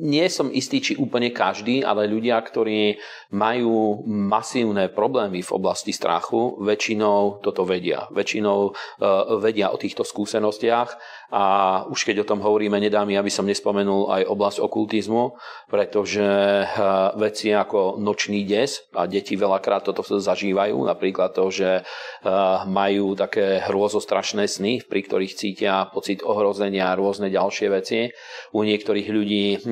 Nie 0.00 0.32
som 0.32 0.48
istý, 0.48 0.80
či 0.80 0.92
úplne 0.96 1.28
každý, 1.28 1.84
ale 1.84 2.08
ľudia, 2.08 2.40
ktorí 2.40 2.96
majú 3.28 4.00
masívne 4.08 4.88
problémy 4.88 5.44
v 5.44 5.52
oblasti 5.52 5.92
strachu, 5.92 6.64
väčšinou 6.64 7.44
toto 7.44 7.68
vedia. 7.68 8.08
Väčšinou 8.08 8.53
uh, 8.54 9.38
vedia 9.42 9.70
o 9.74 9.76
týchto 9.76 10.06
skúsenostiach 10.06 10.94
a 11.28 11.44
už 11.90 12.08
keď 12.08 12.24
o 12.24 12.28
tom 12.28 12.40
hovoríme, 12.40 12.80
nedá 12.80 13.04
mi, 13.04 13.18
aby 13.18 13.28
som 13.28 13.44
nespomenul 13.44 14.08
aj 14.08 14.22
oblasť 14.24 14.58
okultizmu, 14.64 15.36
pretože 15.68 16.24
uh, 16.64 17.12
veci 17.20 17.52
ako 17.52 18.00
nočný 18.00 18.48
des, 18.48 18.80
a 18.96 19.04
deti 19.04 19.36
veľakrát 19.36 19.84
toto 19.84 20.06
zažívajú, 20.06 20.88
napríklad 20.88 21.36
to, 21.36 21.50
že 21.50 21.70
uh, 21.82 22.64
majú 22.64 23.18
také 23.18 23.60
hrôzostrašné 23.66 24.46
sny, 24.46 24.72
pri 24.86 25.00
ktorých 25.04 25.36
cítia 25.36 25.84
pocit 25.90 26.24
ohrozenia 26.24 26.94
a 26.94 26.98
rôzne 26.98 27.28
ďalšie 27.28 27.66
veci. 27.68 28.08
U 28.54 28.62
niektorých 28.62 29.08
ľudí 29.10 29.24
ľudí 29.24 29.64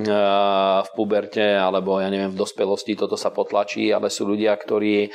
v 0.82 0.90
puberte 0.96 1.44
alebo 1.44 2.00
ja 2.00 2.08
neviem 2.08 2.32
v 2.32 2.40
dospelosti 2.40 2.96
toto 2.96 3.20
sa 3.20 3.28
potlačí, 3.28 3.92
ale 3.92 4.08
sú 4.08 4.24
ľudia, 4.24 4.56
ktorí 4.56 5.12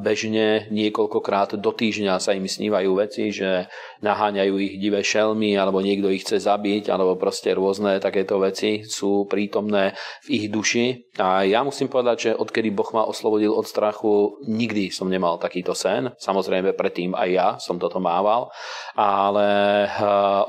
bežne 0.00 0.66
niekoľkokrát 0.72 1.60
do 1.60 1.70
týždňa 1.70 2.16
sa 2.16 2.32
im 2.32 2.48
snívajú 2.48 2.90
veci, 2.96 3.28
že 3.28 3.68
naháňajú 4.00 4.54
ich 4.56 4.74
divé 4.80 5.03
šelmy 5.04 5.54
alebo 5.54 5.84
niekto 5.84 6.10
ich 6.10 6.24
chce 6.26 6.42
zabiť 6.42 6.90
alebo 6.90 7.14
proste 7.14 7.54
rôzne 7.54 8.02
takéto 8.02 8.40
veci 8.42 8.82
sú 8.82 9.28
prítomné 9.30 9.94
v 10.26 10.28
ich 10.40 10.44
duši. 10.50 11.14
A 11.20 11.46
ja 11.46 11.62
musím 11.62 11.86
povedať, 11.86 12.16
že 12.18 12.30
odkedy 12.34 12.74
Boh 12.74 12.88
ma 12.90 13.06
oslobodil 13.06 13.54
od 13.54 13.68
strachu, 13.68 14.42
nikdy 14.48 14.90
som 14.90 15.06
nemal 15.06 15.38
takýto 15.38 15.76
sen. 15.76 16.10
Samozrejme 16.18 16.74
predtým 16.74 17.14
aj 17.14 17.28
ja 17.30 17.48
som 17.60 17.78
toto 17.78 18.02
mával, 18.02 18.50
ale 18.98 19.86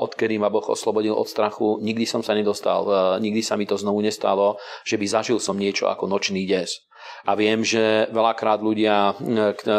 odkedy 0.01 0.41
ma 0.41 0.49
Boh 0.49 0.65
oslobodil 0.65 1.13
od 1.13 1.29
strachu, 1.29 1.77
nikdy 1.83 2.07
som 2.07 2.23
sa 2.25 2.33
nedostal 2.33 2.55
nedostal. 2.55 2.87
E, 2.87 3.19
nikdy 3.19 3.41
sa 3.43 3.59
mi 3.59 3.67
to 3.67 3.75
znovu 3.75 3.99
nestalo, 3.99 4.55
že 4.87 4.95
by 4.95 5.05
zažil 5.09 5.37
som 5.43 5.59
niečo 5.59 5.91
ako 5.91 6.07
nočný 6.07 6.47
des. 6.47 6.85
A 7.25 7.33
viem, 7.33 7.65
že 7.65 8.09
veľakrát 8.13 8.61
ľudia 8.61 9.11
e, 9.11 9.13
e, 9.17 9.75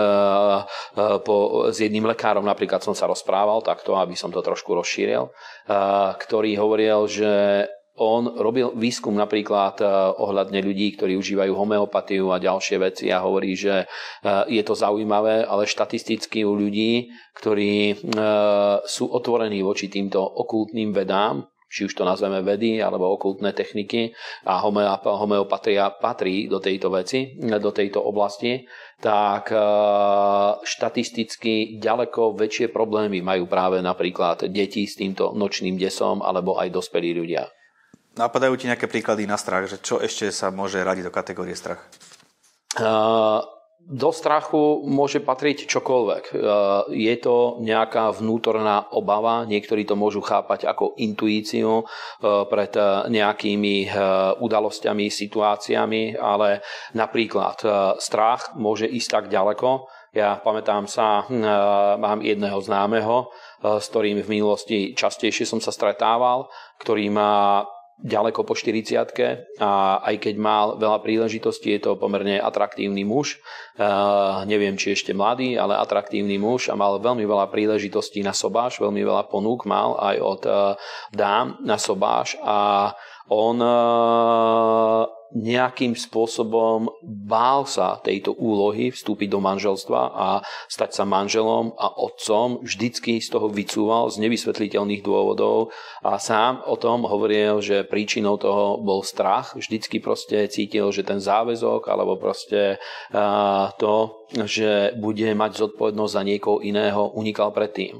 po, 1.22 1.68
s 1.70 1.78
jedným 1.78 2.06
lekárom, 2.10 2.44
napríklad 2.44 2.82
som 2.82 2.94
sa 2.94 3.06
rozprával 3.06 3.62
takto, 3.62 3.94
aby 3.94 4.18
som 4.18 4.30
to 4.34 4.42
trošku 4.42 4.74
rozšíril, 4.74 5.30
ktorý 6.18 6.50
hovoril, 6.58 7.06
že 7.10 7.32
on 7.96 8.28
robil 8.36 8.76
výskum 8.76 9.16
napríklad 9.16 9.80
ohľadne 10.20 10.60
ľudí, 10.60 11.00
ktorí 11.00 11.16
užívajú 11.16 11.52
homeopatiu 11.56 12.28
a 12.28 12.36
ďalšie 12.36 12.76
veci 12.76 13.08
a 13.08 13.24
hovorí, 13.24 13.56
že 13.56 13.88
je 14.52 14.62
to 14.62 14.76
zaujímavé, 14.76 15.48
ale 15.48 15.64
štatisticky 15.64 16.44
u 16.44 16.52
ľudí, 16.52 17.08
ktorí 17.40 18.04
sú 18.84 19.04
otvorení 19.08 19.64
voči 19.64 19.88
týmto 19.88 20.20
okultným 20.20 20.92
vedám, 20.92 21.48
či 21.66 21.86
už 21.86 21.92
to 21.98 22.06
nazveme 22.06 22.42
vedy 22.46 22.78
alebo 22.78 23.10
okultné 23.14 23.50
techniky 23.52 24.14
a 24.46 24.62
homeopatria 24.62 25.90
patrí 25.98 26.46
do 26.46 26.62
tejto 26.62 26.88
veci, 26.94 27.34
do 27.36 27.70
tejto 27.74 28.02
oblasti, 28.02 28.62
tak 29.02 29.50
e, 29.50 29.58
štatisticky 30.62 31.82
ďaleko 31.82 32.38
väčšie 32.38 32.70
problémy 32.70 33.20
majú 33.20 33.50
práve 33.50 33.82
napríklad 33.82 34.46
deti 34.48 34.86
s 34.86 34.96
týmto 34.96 35.34
nočným 35.34 35.76
desom 35.76 36.22
alebo 36.22 36.56
aj 36.56 36.70
dospelí 36.70 37.12
ľudia. 37.12 37.50
Napadajú 38.16 38.56
ti 38.56 38.64
nejaké 38.70 38.88
príklady 38.88 39.28
na 39.28 39.36
strach, 39.36 39.68
že 39.68 39.76
čo 39.76 40.00
ešte 40.00 40.32
sa 40.32 40.48
môže 40.48 40.80
radiť 40.80 41.04
do 41.04 41.12
kategórie 41.12 41.52
strach? 41.52 41.84
Uh, 42.80 43.44
do 43.86 44.10
strachu 44.10 44.82
môže 44.82 45.22
patriť 45.22 45.70
čokoľvek. 45.70 46.24
E, 46.26 46.34
je 46.90 47.14
to 47.22 47.62
nejaká 47.62 48.10
vnútorná 48.18 48.90
obava, 48.90 49.46
niektorí 49.46 49.86
to 49.86 49.94
môžu 49.94 50.26
chápať 50.26 50.66
ako 50.66 50.98
intuíciu 50.98 51.80
e, 51.80 51.84
pred 52.50 52.74
e, 52.74 52.82
nejakými 53.14 53.88
udalosťami, 54.42 55.06
situáciami, 55.06 56.18
ale 56.18 56.66
napríklad 56.98 57.62
strach 58.02 58.58
môže 58.58 58.90
ísť 58.90 59.08
tak 59.08 59.24
ďaleko. 59.30 59.86
Ja 60.16 60.40
pamätám 60.40 60.88
sa, 60.88 61.28
mám 62.00 62.24
jedného 62.24 62.56
známeho, 62.64 63.28
s 63.60 63.86
ktorým 63.92 64.24
v 64.24 64.32
minulosti 64.40 64.96
častejšie 64.96 65.44
som 65.44 65.60
sa 65.60 65.68
stretával, 65.70 66.48
ktorý 66.80 67.12
má 67.12 67.68
ďaleko 67.96 68.44
po 68.44 68.52
40 68.52 69.56
a 69.56 70.04
aj 70.04 70.16
keď 70.20 70.34
mal 70.36 70.76
veľa 70.76 71.00
príležitostí, 71.00 71.72
je 71.76 71.80
to 71.80 71.96
pomerne 71.96 72.36
atraktívny 72.36 73.08
muž. 73.08 73.40
Uh, 73.76 74.44
neviem, 74.44 74.76
či 74.76 74.92
ešte 74.92 75.16
mladý, 75.16 75.56
ale 75.56 75.80
atraktívny 75.80 76.36
muž 76.36 76.68
a 76.68 76.76
mal 76.76 77.00
veľmi 77.00 77.24
veľa 77.24 77.48
príležitostí 77.48 78.20
na 78.20 78.36
sobáš, 78.36 78.80
veľmi 78.84 79.00
veľa 79.00 79.32
ponúk 79.32 79.64
mal 79.64 79.96
aj 79.96 80.16
od 80.20 80.42
uh, 80.44 80.56
dám 81.08 81.56
na 81.64 81.80
sobáš 81.80 82.36
a 82.44 82.92
on 83.32 83.56
uh, 83.64 85.15
nejakým 85.34 85.98
spôsobom 85.98 86.86
bál 87.02 87.66
sa 87.66 87.98
tejto 87.98 88.36
úlohy 88.36 88.94
vstúpiť 88.94 89.28
do 89.32 89.40
manželstva 89.42 90.00
a 90.14 90.28
stať 90.70 91.02
sa 91.02 91.04
manželom 91.08 91.74
a 91.74 91.90
otcom, 91.98 92.62
vždycky 92.62 93.18
z 93.18 93.34
toho 93.34 93.50
vycúval 93.50 94.12
z 94.12 94.22
nevysvetliteľných 94.22 95.02
dôvodov 95.02 95.74
a 96.06 96.20
sám 96.22 96.62
o 96.66 96.78
tom 96.78 97.02
hovoril, 97.02 97.58
že 97.58 97.82
príčinou 97.82 98.38
toho 98.38 98.78
bol 98.78 99.02
strach, 99.02 99.58
vždycky 99.58 99.98
proste 99.98 100.46
cítil, 100.46 100.92
že 100.94 101.02
ten 101.02 101.18
záväzok 101.18 101.90
alebo 101.90 102.20
proste 102.20 102.78
to, 103.80 103.94
že 104.46 104.94
bude 104.98 105.26
mať 105.34 105.50
zodpovednosť 105.58 106.12
za 106.14 106.22
niekoho 106.22 106.58
iného, 106.62 107.10
unikal 107.14 107.50
predtým. 107.50 107.98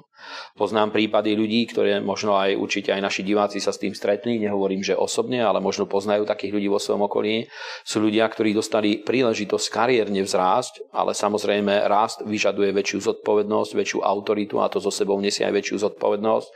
Poznám 0.57 0.93
prípady 0.93 1.37
ľudí, 1.37 1.69
ktoré 1.69 2.01
možno 2.01 2.35
aj 2.41 2.57
určite 2.57 2.91
aj 2.93 3.05
naši 3.05 3.23
diváci 3.23 3.61
sa 3.61 3.71
s 3.71 3.81
tým 3.81 3.93
stretli, 3.93 4.41
nehovorím, 4.41 4.81
že 4.81 4.97
osobne, 4.97 5.45
ale 5.45 5.61
možno 5.61 5.85
poznajú 5.85 6.25
takých 6.25 6.57
ľudí 6.57 6.69
vo 6.73 6.81
svojom 6.81 7.05
okolí. 7.07 7.45
Sú 7.85 8.01
ľudia, 8.01 8.25
ktorí 8.25 8.57
dostali 8.57 9.01
príležitosť 9.05 9.67
kariérne 9.69 10.25
vzrásť, 10.25 10.89
ale 10.97 11.13
samozrejme 11.13 11.85
rást 11.87 12.25
vyžaduje 12.25 12.73
väčšiu 12.73 12.99
zodpovednosť, 13.05 13.71
väčšiu 13.77 14.01
autoritu 14.01 14.59
a 14.65 14.73
to 14.73 14.81
so 14.81 14.89
sebou 14.89 15.21
nesie 15.21 15.45
aj 15.45 15.53
väčšiu 15.53 15.77
zodpovednosť. 15.93 16.49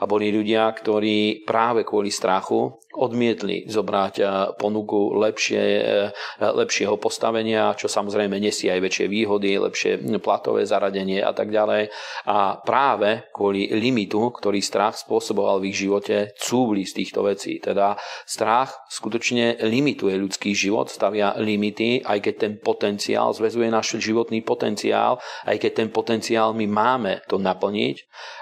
A 0.00 0.04
boli 0.06 0.30
ľudia, 0.30 0.70
ktorí 0.70 1.42
práve 1.42 1.82
kvôli 1.82 2.14
strachu 2.14 2.78
odmietli 2.98 3.64
zobrať 3.70 4.14
eh, 4.18 4.26
ponuku 4.58 5.14
lepšie, 5.18 5.62
eh, 5.62 6.08
lepšieho 6.40 6.98
postavenia, 6.98 7.72
čo 7.78 7.86
samozrejme 7.86 8.34
nesie 8.42 8.74
aj 8.74 8.80
väčšie 8.82 9.06
výhody, 9.06 9.56
lepšie 9.56 10.02
platové 10.18 10.66
zaradenie 10.66 11.22
a 11.22 11.30
tak 11.30 11.54
ďalej. 11.54 11.94
A 12.26 12.58
práve 12.60 13.07
kvôli 13.32 13.70
limitu, 13.72 14.20
ktorý 14.32 14.60
strach 14.60 14.98
spôsoboval 14.98 15.62
v 15.62 15.70
ich 15.70 15.78
živote, 15.78 16.32
cúvli 16.38 16.84
z 16.84 17.02
týchto 17.02 17.24
vecí. 17.24 17.60
Teda 17.62 17.98
strach 18.24 18.74
skutočne 18.88 19.60
limituje 19.64 20.14
ľudský 20.18 20.52
život, 20.52 20.90
stavia 20.90 21.36
limity, 21.38 22.02
aj 22.04 22.18
keď 22.24 22.34
ten 22.34 22.52
potenciál, 22.58 23.32
zväzuje 23.34 23.68
náš 23.70 23.98
životný 23.98 24.42
potenciál, 24.42 25.20
aj 25.44 25.56
keď 25.60 25.72
ten 25.84 25.88
potenciál 25.88 26.52
my 26.56 26.66
máme 26.66 27.12
to 27.30 27.36
naplniť, 27.38 27.96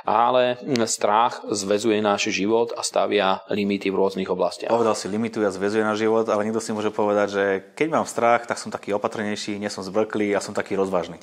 ale 0.07 0.59
strach 0.87 1.43
zväzuje 1.51 1.99
náš 1.99 2.31
život 2.31 2.73
a 2.75 2.83
stavia 2.83 3.43
limity 3.51 3.91
v 3.91 3.99
rôznych 3.99 4.31
oblastiach. 4.31 4.71
Povedal 4.71 4.95
si, 4.95 5.11
limituje 5.11 5.47
a 5.47 5.53
zväzuje 5.55 5.83
náš 5.83 6.07
život, 6.07 6.27
ale 6.31 6.47
niekto 6.47 6.63
si 6.63 6.71
môže 6.71 6.95
povedať, 6.95 7.29
že 7.31 7.45
keď 7.75 7.89
mám 7.91 8.07
strach, 8.07 8.47
tak 8.47 8.59
som 8.59 8.71
taký 8.71 8.95
opatrnejší, 8.95 9.59
nie 9.59 9.71
som 9.71 9.83
zbrklý 9.83 10.35
a 10.35 10.41
som 10.43 10.55
taký 10.55 10.79
rozvážny. 10.79 11.19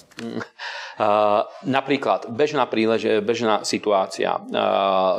napríklad 1.65 2.29
bežná 2.29 2.65
prílež, 2.69 3.23
bežná 3.33 3.65
situácia. 3.65 4.37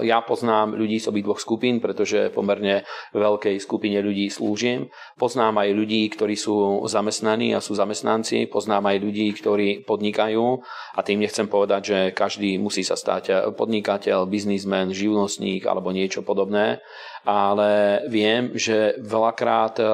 ja 0.06 0.18
poznám 0.22 0.78
ľudí 0.78 1.02
z 1.02 1.10
obidvoch 1.10 1.42
skupín, 1.42 1.82
pretože 1.82 2.30
pomerne 2.30 2.86
veľkej 3.10 3.58
skupine 3.58 3.98
ľudí 3.98 4.30
slúžim. 4.30 4.86
Poznám 5.18 5.66
aj 5.66 5.74
ľudí, 5.74 6.06
ktorí 6.14 6.38
sú 6.38 6.86
zamestnaní 6.86 7.58
a 7.58 7.60
sú 7.60 7.74
zamestnanci. 7.74 8.46
Poznám 8.46 8.94
aj 8.94 8.96
ľudí, 9.02 9.26
ktorí 9.34 9.82
podnikajú 9.82 10.46
a 10.94 11.00
tým 11.02 11.26
nechcem 11.26 11.50
povedať, 11.50 11.82
že 11.82 11.98
každý 12.14 12.54
musí 12.62 12.86
sa 12.86 12.94
stať 12.94 13.50
podnikateľ, 13.58 14.30
biznismen, 14.30 14.94
živnostník 14.94 15.66
alebo 15.66 15.90
niečo 15.90 16.22
podobné 16.22 16.78
ale 17.24 18.04
viem, 18.12 18.52
že 18.54 19.00
veľakrát, 19.00 19.80
eh, 19.80 19.88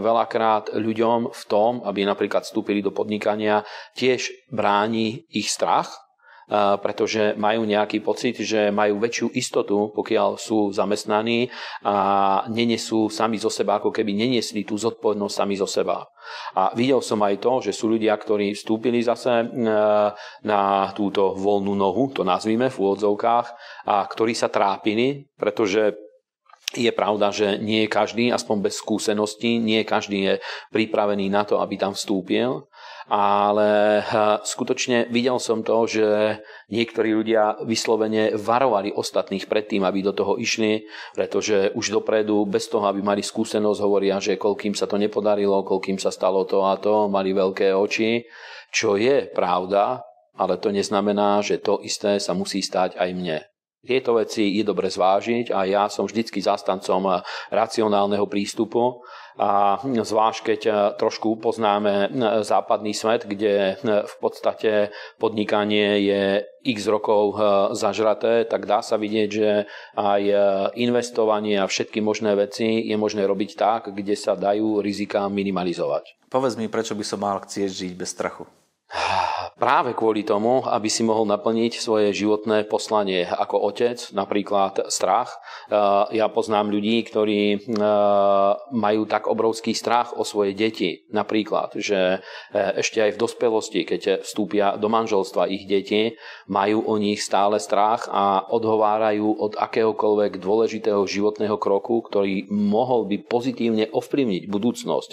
veľakrát 0.00 0.72
ľuďom 0.72 1.30
v 1.30 1.42
tom, 1.46 1.84
aby 1.84 2.08
napríklad 2.08 2.48
vstúpili 2.48 2.80
do 2.80 2.90
podnikania, 2.90 3.62
tiež 3.94 4.48
bráni 4.48 5.28
ich 5.28 5.52
strach, 5.52 6.01
pretože 6.84 7.32
majú 7.40 7.64
nejaký 7.64 8.04
pocit, 8.04 8.36
že 8.44 8.68
majú 8.68 9.00
väčšiu 9.00 9.32
istotu, 9.32 9.88
pokiaľ 9.96 10.36
sú 10.36 10.68
zamestnaní 10.68 11.48
a 11.80 11.96
nenesú 12.52 13.08
sami 13.08 13.40
zo 13.40 13.48
seba, 13.48 13.80
ako 13.80 13.88
keby 13.88 14.12
neniesli 14.12 14.68
tú 14.68 14.76
zodpovednosť 14.76 15.32
sami 15.32 15.56
zo 15.56 15.64
seba. 15.64 16.04
A 16.52 16.76
videl 16.76 17.00
som 17.00 17.24
aj 17.24 17.40
to, 17.40 17.64
že 17.64 17.72
sú 17.72 17.88
ľudia, 17.88 18.12
ktorí 18.20 18.52
vstúpili 18.52 19.00
zase 19.00 19.48
na 20.44 20.62
túto 20.92 21.32
voľnú 21.32 21.72
nohu, 21.72 22.12
to 22.12 22.20
nazvime 22.20 22.68
v 22.68 22.76
úvodzovkách, 22.76 23.46
a 23.88 24.04
ktorí 24.04 24.36
sa 24.36 24.52
trápili, 24.52 25.24
pretože 25.40 25.96
je 26.72 26.88
pravda, 26.88 27.28
že 27.28 27.60
nie 27.60 27.84
každý, 27.84 28.32
aspoň 28.32 28.56
bez 28.64 28.80
skúseností, 28.80 29.60
nie 29.60 29.84
každý 29.84 30.18
je 30.24 30.34
pripravený 30.72 31.28
na 31.28 31.44
to, 31.44 31.60
aby 31.60 31.76
tam 31.76 31.92
vstúpil 31.92 32.64
ale 33.12 34.00
eh, 34.00 34.04
skutočne 34.40 35.12
videl 35.12 35.36
som 35.36 35.60
to, 35.60 35.84
že 35.84 36.40
niektorí 36.72 37.12
ľudia 37.12 37.60
vyslovene 37.68 38.32
varovali 38.40 38.88
ostatných 38.88 39.44
pred 39.44 39.68
tým, 39.68 39.84
aby 39.84 40.00
do 40.00 40.16
toho 40.16 40.40
išli, 40.40 40.88
pretože 41.12 41.76
už 41.76 41.92
dopredu, 41.92 42.48
bez 42.48 42.72
toho, 42.72 42.88
aby 42.88 43.04
mali 43.04 43.20
skúsenosť, 43.20 43.84
hovoria, 43.84 44.16
že 44.16 44.40
koľkým 44.40 44.72
sa 44.72 44.88
to 44.88 44.96
nepodarilo, 44.96 45.60
koľkým 45.60 46.00
sa 46.00 46.08
stalo 46.08 46.48
to 46.48 46.64
a 46.64 46.80
to, 46.80 47.12
mali 47.12 47.36
veľké 47.36 47.76
oči, 47.76 48.24
čo 48.72 48.96
je 48.96 49.28
pravda, 49.28 50.00
ale 50.40 50.56
to 50.56 50.72
neznamená, 50.72 51.44
že 51.44 51.60
to 51.60 51.84
isté 51.84 52.16
sa 52.16 52.32
musí 52.32 52.64
stať 52.64 52.96
aj 52.96 53.10
mne. 53.12 53.44
Tieto 53.82 54.14
veci 54.14 54.56
je 54.56 54.64
dobre 54.64 54.86
zvážiť 54.88 55.50
a 55.50 55.66
ja 55.66 55.84
som 55.90 56.06
vždycky 56.06 56.38
zastancom 56.38 57.18
racionálneho 57.50 58.30
prístupu 58.30 59.02
a 59.38 59.80
zvlášť 59.82 60.40
keď 60.44 60.60
e, 60.66 60.72
trošku 61.00 61.40
poznáme 61.40 61.94
e, 61.94 62.08
západný 62.44 62.92
svet, 62.92 63.24
kde 63.24 63.54
e, 63.54 63.74
v 64.04 64.14
podstate 64.20 64.92
podnikanie 65.16 66.04
je 66.04 66.22
x 66.62 66.86
rokov 66.86 67.34
zažraté, 67.74 68.46
tak 68.46 68.70
dá 68.70 68.86
sa 68.86 68.94
vidieť, 68.94 69.28
že 69.34 69.66
aj 69.98 70.22
investovanie 70.78 71.58
a 71.58 71.66
všetky 71.66 71.98
možné 71.98 72.38
veci 72.38 72.86
je 72.86 72.94
možné 72.94 73.26
robiť 73.26 73.58
tak, 73.58 73.90
kde 73.90 74.14
sa 74.14 74.38
dajú 74.38 74.78
rizika 74.78 75.26
minimalizovať. 75.26 76.22
Povedz 76.30 76.54
mi, 76.54 76.70
prečo 76.70 76.94
by 76.94 77.02
som 77.02 77.18
mal 77.18 77.42
chcieť 77.42 77.66
žiť 77.66 77.92
bez 77.98 78.14
strachu? 78.14 78.46
Práve 79.62 79.94
kvôli 79.94 80.26
tomu, 80.26 80.66
aby 80.66 80.90
si 80.90 81.06
mohol 81.06 81.22
naplniť 81.30 81.78
svoje 81.78 82.10
životné 82.10 82.66
poslanie 82.66 83.22
ako 83.22 83.62
otec, 83.70 83.94
napríklad 84.10 84.90
strach. 84.90 85.38
Eh, 85.70 86.18
ja 86.18 86.26
poznám 86.26 86.74
ľudí, 86.74 86.98
ktorí 87.06 87.42
eh, 87.54 87.60
majú 88.74 89.06
tak 89.06 89.30
obrovský 89.30 89.70
strach 89.70 90.18
o 90.18 90.26
svoje 90.26 90.58
deti. 90.58 91.06
Napríklad, 91.14 91.78
že 91.78 92.18
eh, 92.18 92.82
ešte 92.82 93.06
aj 93.06 93.14
v 93.14 93.20
dospelosti, 93.22 93.86
keď 93.86 94.26
vstúpia 94.26 94.74
do 94.74 94.90
manželstva 94.90 95.46
ich 95.46 95.70
deti, 95.70 96.18
majú 96.50 96.82
o 96.82 96.98
nich 96.98 97.22
stále 97.22 97.62
strach 97.62 98.10
a 98.10 98.42
odhovárajú 98.50 99.46
od 99.46 99.54
akéhokoľvek 99.62 100.42
dôležitého 100.42 101.06
životného 101.06 101.54
kroku, 101.62 102.02
ktorý 102.02 102.50
mohol 102.50 103.06
by 103.06 103.30
pozitívne 103.30 103.94
ovplyvniť 103.94 104.42
budúcnosť 104.50 105.10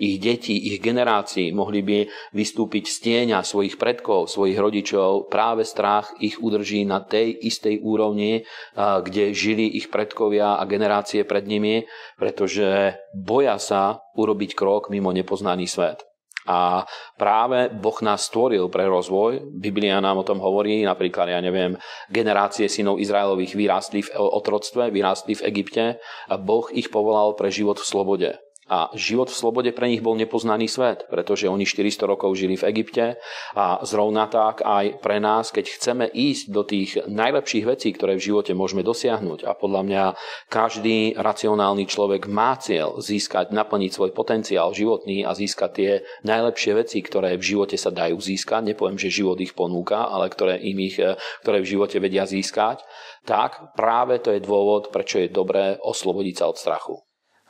ich 0.00 0.16
detí, 0.16 0.56
ich 0.72 0.80
generácií. 0.80 1.52
Mohli 1.52 1.80
by 1.84 1.98
vystúpiť 2.32 2.88
z 2.88 2.96
tieňa 3.04 3.44
svojich 3.44 3.81
predkov, 3.82 4.30
svojich 4.30 4.54
rodičov, 4.54 5.26
práve 5.26 5.66
strach 5.66 6.14
ich 6.22 6.38
udrží 6.38 6.86
na 6.86 7.02
tej 7.02 7.34
istej 7.34 7.82
úrovni, 7.82 8.46
kde 8.78 9.34
žili 9.34 9.66
ich 9.74 9.90
predkovia 9.90 10.54
a 10.54 10.62
generácie 10.70 11.26
pred 11.26 11.42
nimi, 11.50 11.82
pretože 12.14 12.94
boja 13.10 13.58
sa 13.58 14.06
urobiť 14.14 14.54
krok 14.54 14.86
mimo 14.94 15.10
nepoznaný 15.10 15.66
svet. 15.66 16.06
A 16.42 16.82
práve 17.18 17.70
Boh 17.70 17.94
nás 18.02 18.26
stvoril 18.26 18.66
pre 18.66 18.86
rozvoj. 18.90 19.46
Biblia 19.62 20.02
nám 20.02 20.22
o 20.22 20.26
tom 20.26 20.42
hovorí, 20.42 20.82
napríklad, 20.82 21.30
ja 21.30 21.38
neviem, 21.38 21.78
generácie 22.10 22.66
synov 22.66 22.98
Izraelových 22.98 23.54
vyrástli 23.54 24.02
v 24.02 24.10
otroctve, 24.18 24.90
vyrástli 24.90 25.38
v 25.38 25.46
Egypte 25.54 26.02
a 26.26 26.34
Boh 26.38 26.66
ich 26.74 26.90
povolal 26.90 27.38
pre 27.38 27.46
život 27.46 27.78
v 27.78 27.86
slobode. 27.86 28.30
A 28.70 28.94
život 28.94 29.26
v 29.26 29.34
slobode 29.34 29.70
pre 29.74 29.90
nich 29.90 29.98
bol 29.98 30.14
nepoznaný 30.14 30.70
svet, 30.70 31.10
pretože 31.10 31.50
oni 31.50 31.66
400 31.66 32.06
rokov 32.06 32.38
žili 32.38 32.54
v 32.54 32.70
Egypte 32.70 33.18
a 33.58 33.82
zrovna 33.82 34.30
tak 34.30 34.62
aj 34.62 35.02
pre 35.02 35.18
nás, 35.18 35.50
keď 35.50 35.66
chceme 35.76 36.06
ísť 36.06 36.44
do 36.46 36.62
tých 36.62 37.02
najlepších 37.10 37.66
vecí, 37.66 37.90
ktoré 37.90 38.14
v 38.14 38.32
živote 38.32 38.54
môžeme 38.54 38.86
dosiahnuť. 38.86 39.50
A 39.50 39.58
podľa 39.58 39.82
mňa 39.82 40.04
každý 40.46 41.18
racionálny 41.18 41.90
človek 41.90 42.30
má 42.30 42.54
cieľ 42.54 43.02
získať, 43.02 43.50
naplniť 43.50 43.90
svoj 43.92 44.14
potenciál 44.14 44.70
životný 44.70 45.26
a 45.26 45.34
získať 45.34 45.70
tie 45.74 45.90
najlepšie 46.22 46.72
veci, 46.78 47.02
ktoré 47.02 47.34
v 47.34 47.44
živote 47.44 47.74
sa 47.74 47.90
dajú 47.90 48.14
získať. 48.22 48.62
Nepoviem, 48.62 48.96
že 48.96 49.10
život 49.10 49.42
ich 49.42 49.58
ponúka, 49.58 50.06
ale 50.06 50.30
ktoré, 50.30 50.62
im 50.62 50.78
ich, 50.80 51.02
ktoré 51.42 51.58
v 51.60 51.70
živote 51.76 51.98
vedia 51.98 52.30
získať. 52.30 52.80
Tak 53.26 53.74
práve 53.74 54.22
to 54.22 54.30
je 54.30 54.38
dôvod, 54.38 54.94
prečo 54.94 55.18
je 55.18 55.34
dobré 55.34 55.76
oslobodiť 55.82 56.34
sa 56.38 56.46
od 56.46 56.56
strachu. 56.56 56.96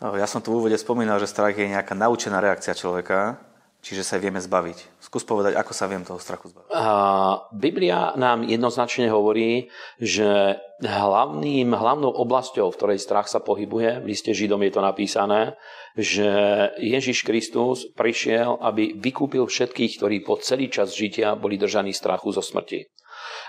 Ja 0.02 0.26
som 0.26 0.42
tu 0.42 0.50
v 0.50 0.58
úvode 0.58 0.74
spomínal, 0.74 1.22
že 1.22 1.30
strach 1.30 1.54
je 1.54 1.70
nejaká 1.70 1.94
naučená 1.94 2.42
reakcia 2.42 2.74
človeka, 2.74 3.38
čiže 3.82 4.02
sa 4.02 4.18
vieme 4.18 4.42
zbaviť. 4.42 4.98
Skús 4.98 5.22
povedať, 5.22 5.54
ako 5.54 5.70
sa 5.70 5.86
viem 5.86 6.02
toho 6.02 6.18
strachu 6.18 6.50
zbaviť. 6.50 6.70
Biblia 7.54 8.10
nám 8.18 8.42
jednoznačne 8.42 9.06
hovorí, 9.10 9.70
že 10.02 10.58
hlavným, 10.82 11.70
hlavnou 11.70 12.10
oblasťou, 12.10 12.70
v 12.70 12.78
ktorej 12.78 12.98
strach 12.98 13.30
sa 13.30 13.38
pohybuje, 13.38 14.02
v 14.02 14.08
liste 14.10 14.34
Židom 14.34 14.66
je 14.66 14.72
to 14.74 14.82
napísané, 14.82 15.54
že 15.94 16.26
Ježiš 16.82 17.22
Kristus 17.22 17.86
prišiel, 17.94 18.58
aby 18.58 18.98
vykúpil 18.98 19.46
všetkých, 19.46 20.02
ktorí 20.02 20.16
po 20.26 20.38
celý 20.42 20.66
čas 20.66 20.94
žitia 20.94 21.38
boli 21.38 21.54
držaní 21.58 21.94
strachu 21.94 22.34
zo 22.34 22.42
smrti. 22.42 22.90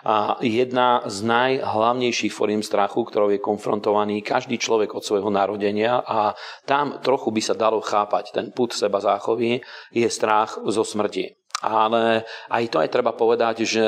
A 0.03 0.35
jedna 0.43 1.03
z 1.07 1.23
najhlavnejších 1.23 2.33
foriem 2.35 2.59
strachu, 2.59 3.07
ktorou 3.07 3.31
je 3.31 3.39
konfrontovaný 3.39 4.19
každý 4.19 4.59
človek 4.59 4.91
od 4.95 5.03
svojho 5.03 5.31
narodenia 5.31 6.03
a 6.03 6.35
tam 6.67 6.99
trochu 6.99 7.31
by 7.31 7.41
sa 7.41 7.55
dalo 7.55 7.79
chápať 7.79 8.35
ten 8.35 8.51
put 8.51 8.75
seba 8.75 8.99
záchovy, 8.99 9.63
je 9.95 10.07
strach 10.11 10.59
zo 10.67 10.83
smrti. 10.83 11.39
Ale 11.63 12.27
aj 12.51 12.63
to 12.67 12.83
aj 12.83 12.89
treba 12.91 13.15
povedať, 13.15 13.63
že 13.63 13.85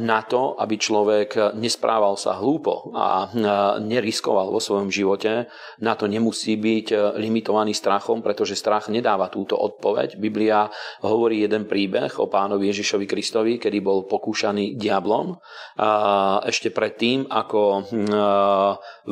na 0.00 0.24
to, 0.24 0.56
aby 0.56 0.80
človek 0.80 1.52
nesprával 1.52 2.16
sa 2.16 2.40
hlúpo 2.40 2.96
a 2.96 3.28
neriskoval 3.76 4.48
vo 4.48 4.56
svojom 4.56 4.88
živote. 4.88 5.52
Na 5.84 5.92
to 5.92 6.08
nemusí 6.08 6.56
byť 6.56 7.16
limitovaný 7.20 7.76
strachom, 7.76 8.24
pretože 8.24 8.56
strach 8.56 8.88
nedáva 8.88 9.28
túto 9.28 9.60
odpoveď. 9.60 10.16
Biblia 10.16 10.72
hovorí 11.04 11.44
jeden 11.44 11.68
príbeh 11.68 12.16
o 12.16 12.24
pánovi 12.24 12.72
Ježišovi 12.72 13.04
Kristovi, 13.04 13.60
kedy 13.60 13.84
bol 13.84 14.08
pokúšaný 14.08 14.80
diablom. 14.80 15.36
Ešte 16.48 16.72
predtým, 16.72 17.28
ako 17.28 17.84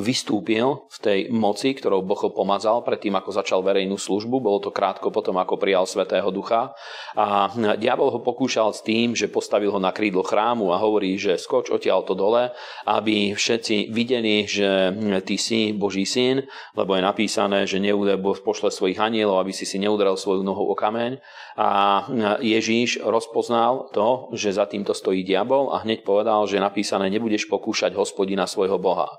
vystúpil 0.00 0.88
v 0.88 0.98
tej 1.04 1.18
moci, 1.28 1.76
ktorou 1.76 2.00
Boh 2.00 2.24
ho 2.24 2.32
pomazal, 2.32 2.80
predtým, 2.80 3.12
ako 3.20 3.36
začal 3.36 3.60
verejnú 3.60 4.00
službu, 4.00 4.40
bolo 4.40 4.64
to 4.64 4.72
krátko 4.72 5.12
potom, 5.12 5.36
ako 5.36 5.60
prijal 5.60 5.84
Svetého 5.84 6.32
Ducha. 6.32 6.72
A 7.12 7.52
diabol 7.76 8.08
ho 8.08 8.24
pokúšal 8.24 8.72
s 8.72 8.80
tým, 8.80 9.12
že 9.12 9.28
postavil 9.28 9.68
ho 9.68 9.80
na 9.82 9.92
krídlo 9.92 10.24
chrámu 10.38 10.70
a 10.70 10.78
hovorí, 10.78 11.18
že 11.18 11.34
skoč 11.34 11.74
odtiaľ 11.74 12.06
to 12.06 12.14
dole, 12.14 12.54
aby 12.86 13.34
všetci 13.34 13.90
videli, 13.90 14.46
že 14.46 14.94
ty 15.26 15.34
si 15.34 15.74
Boží 15.74 16.06
syn, 16.06 16.46
lebo 16.78 16.94
je 16.94 17.02
napísané, 17.02 17.66
že 17.66 17.82
neudel 17.82 18.22
pošle 18.22 18.70
svojich 18.70 19.02
anielov, 19.02 19.42
aby 19.42 19.50
si 19.50 19.66
si 19.66 19.82
neudrel 19.82 20.14
svoju 20.14 20.46
nohu 20.46 20.70
o 20.70 20.78
kameň. 20.78 21.18
A 21.58 22.06
Ježíš 22.38 23.02
rozpoznal 23.02 23.90
to, 23.90 24.30
že 24.38 24.54
za 24.54 24.70
týmto 24.70 24.94
stojí 24.94 25.26
diabol 25.26 25.74
a 25.74 25.82
hneď 25.82 26.06
povedal, 26.06 26.46
že 26.46 26.62
napísané 26.62 27.10
nebudeš 27.10 27.50
pokúšať 27.50 27.98
hospodina 27.98 28.46
svojho 28.46 28.78
Boha. 28.78 29.10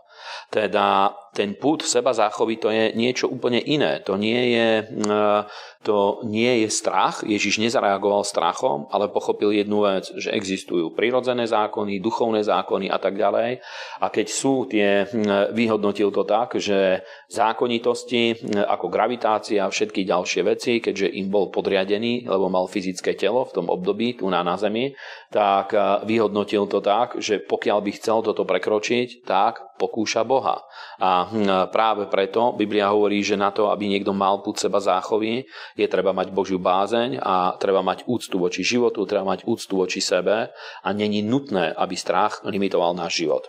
Teda 0.49 1.13
ten 1.33 1.53
put 1.55 1.85
seba 1.85 2.09
záchovy 2.09 2.57
to 2.57 2.73
je 2.73 2.91
niečo 2.97 3.29
úplne 3.29 3.61
iné. 3.61 4.01
To 4.09 4.17
nie 4.17 4.57
je, 4.57 4.69
eh, 4.81 5.41
to 5.85 6.25
nie 6.25 6.65
je 6.65 6.69
strach. 6.73 7.21
Ježiš 7.23 7.61
nezareagoval 7.61 8.25
strachom, 8.25 8.89
ale 8.91 9.13
pochopil 9.13 9.53
jednu 9.55 9.85
vec, 9.85 10.09
že 10.17 10.33
existujú 10.33 10.91
prirodzené 10.97 11.45
zákony, 11.47 12.01
duchovné 12.01 12.43
zákony 12.43 12.89
a 12.91 12.97
tak 12.97 13.15
ďalej. 13.15 13.61
A 14.01 14.05
keď 14.09 14.27
sú 14.27 14.65
tie, 14.67 15.05
hm, 15.05 15.55
vyhodnotil 15.55 16.09
to 16.11 16.25
tak, 16.25 16.57
že 16.57 17.05
zákonitosti 17.29 18.35
hm, 18.35 18.65
ako 18.65 18.89
gravitácia 18.89 19.63
a 19.63 19.71
všetky 19.71 20.03
ďalšie 20.03 20.41
veci, 20.43 20.81
keďže 20.81 21.13
im 21.13 21.29
bol 21.29 21.53
podriadený, 21.53 22.25
lebo 22.27 22.49
mal 22.49 22.65
fyzické 22.65 23.13
telo 23.13 23.45
v 23.45 23.55
tom 23.55 23.65
období 23.69 24.19
tu 24.19 24.27
na, 24.27 24.41
na 24.41 24.57
Zemi, 24.57 24.91
tak 25.29 25.71
vyhodnotil 26.03 26.65
to 26.65 26.81
tak, 26.81 27.21
že 27.21 27.39
pokiaľ 27.39 27.79
by 27.85 27.91
chcel 27.95 28.25
toto 28.25 28.43
prekročiť, 28.43 29.23
tak 29.23 29.68
pokúša 29.79 30.27
Boha. 30.27 30.67
A 30.99 31.31
hm, 31.31 31.71
práve 31.71 32.11
preto 32.11 32.51
Biblia 32.51 32.91
hovorí, 32.91 33.23
že 33.23 33.39
na 33.39 33.55
to, 33.55 33.71
aby 33.71 33.87
niekto 33.87 34.11
mal 34.11 34.43
púd 34.43 34.59
seba 34.59 34.83
záchovy, 34.83 35.47
je 35.79 35.87
treba 35.87 36.11
mať 36.11 36.35
Božiu 36.35 36.59
bázeň 36.59 37.23
a 37.23 37.55
treba 37.55 37.79
mať 37.79 38.03
úctu 38.03 38.35
voči 38.35 38.67
životu, 38.67 39.07
treba 39.07 39.23
mať 39.23 39.47
úctu 39.47 39.79
voči 39.79 40.03
sebe 40.03 40.51
a 40.83 40.89
není 40.91 41.23
nutné, 41.23 41.71
aby 41.71 41.95
strach 41.95 42.43
limitoval 42.43 42.91
náš 42.91 43.23
život. 43.23 43.47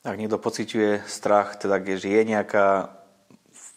Ak 0.00 0.16
niekto 0.16 0.40
pociťuje 0.40 1.04
strach, 1.04 1.60
teda 1.60 1.76
že 1.84 2.08
je 2.08 2.22
nejaká 2.24 2.96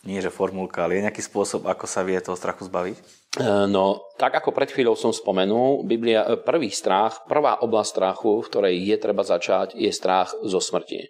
nie 0.04 0.20
že 0.20 0.32
formulka, 0.32 0.84
ale 0.84 1.00
je 1.00 1.06
nejaký 1.08 1.24
spôsob, 1.24 1.64
ako 1.64 1.88
sa 1.88 2.04
vie 2.04 2.20
toho 2.20 2.36
strachu 2.36 2.68
zbaviť? 2.68 2.98
E, 3.00 3.44
no, 3.72 4.04
tak 4.20 4.36
ako 4.36 4.52
pred 4.52 4.68
chvíľou 4.68 5.00
som 5.00 5.16
spomenul, 5.16 5.88
Biblia, 5.88 6.28
e, 6.28 6.36
prvý 6.36 6.68
strach, 6.76 7.24
prvá 7.24 7.64
oblasť 7.64 7.90
strachu, 7.90 8.44
v 8.44 8.50
ktorej 8.52 8.76
je 8.84 8.96
treba 9.00 9.24
začať, 9.24 9.80
je 9.80 9.88
strach 9.96 10.36
zo 10.44 10.60
smrti. 10.60 11.08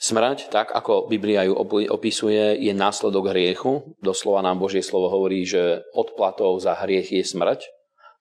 Smrť, 0.00 0.48
tak 0.48 0.72
ako 0.72 1.12
Biblia 1.12 1.44
ju 1.44 1.52
opisuje, 1.92 2.56
je 2.56 2.72
následok 2.72 3.36
hriechu. 3.36 3.84
Doslova 4.00 4.40
nám 4.40 4.56
Božie 4.56 4.80
slovo 4.80 5.12
hovorí, 5.12 5.44
že 5.44 5.84
odplatou 5.92 6.56
za 6.56 6.72
hriech 6.72 7.12
je 7.12 7.20
smrť. 7.20 7.68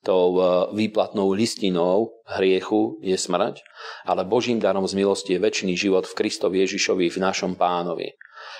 Tou 0.03 0.35
e, 0.35 0.43
výplatnou 0.75 1.31
listinou 1.31 2.19
hriechu 2.27 2.99
je 2.99 3.15
smrť, 3.15 3.63
ale 4.03 4.27
Božím 4.27 4.59
darom 4.59 4.83
z 4.87 4.95
milosti 4.95 5.35
je 5.35 5.43
väčší 5.43 5.75
život 5.79 6.03
v 6.03 6.15
Kristovi 6.19 6.67
Ježišovi, 6.67 7.15
v 7.15 7.19
našom 7.19 7.55
pánovi. 7.55 8.15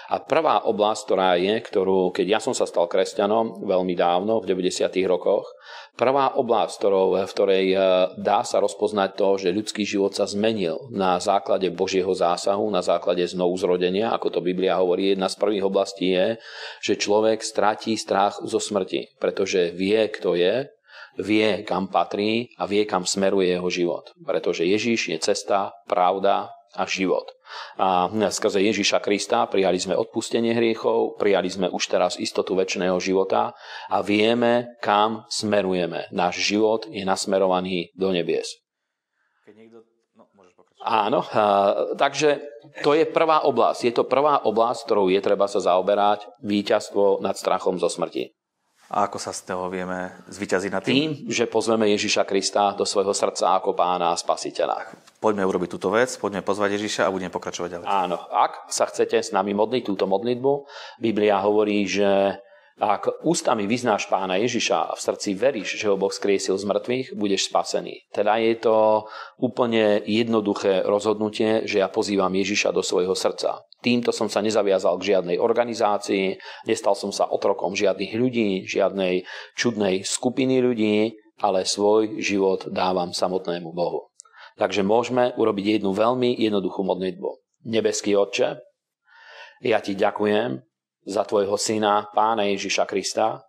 A 0.10 0.18
prvá 0.18 0.65
oblasť, 0.65 1.02
ktorá 1.06 1.38
je, 1.38 1.54
ktorú, 1.62 2.10
keď 2.10 2.26
ja 2.26 2.39
som 2.42 2.58
sa 2.58 2.65
stal 2.65 2.89
kresťanom 2.89 3.62
veľmi 3.62 3.94
dávno, 3.94 4.42
v 4.42 4.50
90. 4.50 4.89
rokoch, 5.06 5.46
prvá 5.94 6.34
oblasť, 6.34 6.74
ktorou, 6.82 7.20
v 7.20 7.32
ktorej 7.32 7.65
e, 7.72 7.78
dá 8.18 8.42
sa 8.42 8.58
rozpoznať 8.63 9.10
to, 9.13 9.30
že 9.38 9.56
ľudský 9.56 9.84
život 9.86 10.15
sa 10.15 10.26
zmenil 10.26 10.89
na 10.89 11.22
základe 11.22 11.70
Božieho 11.70 12.10
zásahu, 12.10 12.68
na 12.74 12.82
základe 12.82 13.22
znovu 13.30 13.54
zrodenia, 13.60 14.10
ako 14.15 14.39
to 14.39 14.39
Biblia 14.42 14.82
hovorí, 14.82 15.13
jedna 15.13 15.30
z 15.30 15.38
prvých 15.38 15.68
oblastí 15.68 16.15
je, 16.15 16.28
že 16.82 17.00
človek 17.00 17.46
stratí 17.46 17.94
strach 17.94 18.42
zo 18.42 18.58
smrti, 18.58 19.20
pretože 19.22 19.76
vie, 19.78 20.00
kto 20.10 20.34
je, 20.34 20.68
vie, 21.20 21.68
kam 21.68 21.92
patrí 21.92 22.50
a 22.56 22.65
vie, 22.65 22.88
kam 22.88 23.04
smeruje 23.04 23.52
jeho 23.52 23.70
život. 23.70 24.15
Pretože 24.24 24.63
Ježíš 24.65 25.12
je 25.12 25.18
cesta, 25.20 25.76
pravda 25.86 26.59
a 26.77 26.86
život. 26.86 27.25
A 27.82 28.10
skrze 28.29 28.62
Ježiša 28.62 29.01
Krista 29.01 29.49
prijali 29.49 29.82
sme 29.82 29.97
odpustenie 29.97 30.53
hriechov, 30.53 31.17
prijali 31.17 31.49
sme 31.49 31.67
už 31.69 31.84
teraz 31.89 32.21
istotu 32.21 32.53
väčšného 32.53 32.97
života 33.01 33.58
a 33.89 33.97
vieme, 34.05 34.77
kam 34.84 35.25
smerujeme. 35.34 36.10
Náš 36.13 36.45
život 36.45 36.86
je 36.89 37.01
nasmerovaný 37.01 37.89
do 37.97 38.13
nebies. 38.13 38.62
Keď 39.49 39.53
niekto... 39.58 39.82
no, 40.13 40.29
Áno, 40.86 41.25
a, 41.34 41.73
takže 41.97 42.39
to 42.86 42.93
je 42.93 43.10
prvá 43.10 43.43
oblasť. 43.49 43.79
Je 43.89 43.93
to 43.93 44.05
prvá 44.05 44.45
oblasť, 44.45 44.86
ktorou 44.86 45.10
je 45.10 45.19
treba 45.19 45.49
sa 45.49 45.58
zaoberať, 45.58 46.29
víťazstvo 46.45 47.19
nad 47.25 47.34
strachom 47.34 47.82
zo 47.82 47.89
smrti. 47.89 48.38
A 48.89 49.06
ako 49.06 49.21
sa 49.21 49.30
z 49.30 49.54
toho 49.54 49.69
vieme 49.69 50.10
zvyťaziť 50.34 50.71
na 50.73 50.82
tým? 50.82 50.93
Tým, 50.93 51.12
že 51.30 51.45
pozveme 51.45 51.86
Ježiša 51.93 52.25
Krista 52.25 52.73
do 52.73 52.89
svojho 52.89 53.13
srdca 53.13 53.62
ako 53.62 53.78
pána 53.78 54.10
a 54.10 54.17
spasiteľa. 54.17 54.89
Poďme 55.21 55.45
urobiť 55.45 55.69
túto 55.78 55.93
vec, 55.93 56.10
poďme 56.17 56.41
pozvať 56.41 56.82
Ježiša 56.82 57.06
a 57.06 57.13
budeme 57.13 57.30
pokračovať 57.30 57.69
ďalej. 57.78 57.86
Áno, 57.86 58.17
ak 58.17 58.65
sa 58.73 58.89
chcete 58.89 59.21
s 59.21 59.30
nami 59.30 59.54
modliť 59.54 59.86
túto 59.86 60.10
modlitbu, 60.10 60.65
Biblia 60.97 61.38
hovorí, 61.38 61.86
že 61.86 62.41
ak 62.80 63.28
ústami 63.28 63.68
vyznáš 63.68 64.08
pána 64.08 64.39
Ježiša 64.39 64.78
a 64.89 64.96
v 64.96 65.04
srdci 65.04 65.36
veríš, 65.36 65.76
že 65.76 65.92
ho 65.92 66.00
Boh 66.00 66.12
skriesil 66.12 66.56
z 66.56 66.63
mŕtvych, 66.63 67.08
budeš 67.20 67.52
spasený. 67.52 68.08
Teda 68.15 68.39
je 68.39 68.56
to 68.56 69.04
úplne 69.36 70.00
jednoduché 70.08 70.88
rozhodnutie, 70.88 71.68
že 71.68 71.84
ja 71.84 71.92
pozývam 71.92 72.32
Ježiša 72.32 72.72
do 72.72 72.80
svojho 72.80 73.12
srdca. 73.20 73.68
Týmto 73.84 74.15
som 74.15 74.32
sa 74.32 74.39
nezaviazal 74.39 74.96
k 75.00 75.15
žiadnej 75.15 75.38
organizácii, 75.39 76.39
nestal 76.68 76.96
som 76.96 77.12
sa 77.12 77.28
otrokom 77.28 77.76
žiadnych 77.76 78.15
ľudí, 78.15 78.63
žiadnej 78.63 79.28
čudnej 79.60 80.08
skupiny 80.08 80.63
ľudí, 80.63 81.20
ale 81.39 81.68
svoj 81.68 82.20
život 82.20 82.68
dávam 82.72 83.12
samotnému 83.12 83.72
Bohu. 83.76 84.12
Takže 84.60 84.84
môžeme 84.84 85.32
urobiť 85.39 85.80
jednu 85.80 85.96
veľmi 85.96 86.36
jednoduchú 86.36 86.84
modlitbu. 86.84 87.30
Nebeský 87.72 88.15
Otče, 88.20 88.60
ja 89.63 89.80
ti 89.80 89.96
ďakujem, 89.96 90.68
za 91.05 91.23
tvojho 91.23 91.55
syna, 91.55 92.07
pána 92.12 92.47
Ježiša 92.49 92.88
Krista. 92.88 93.43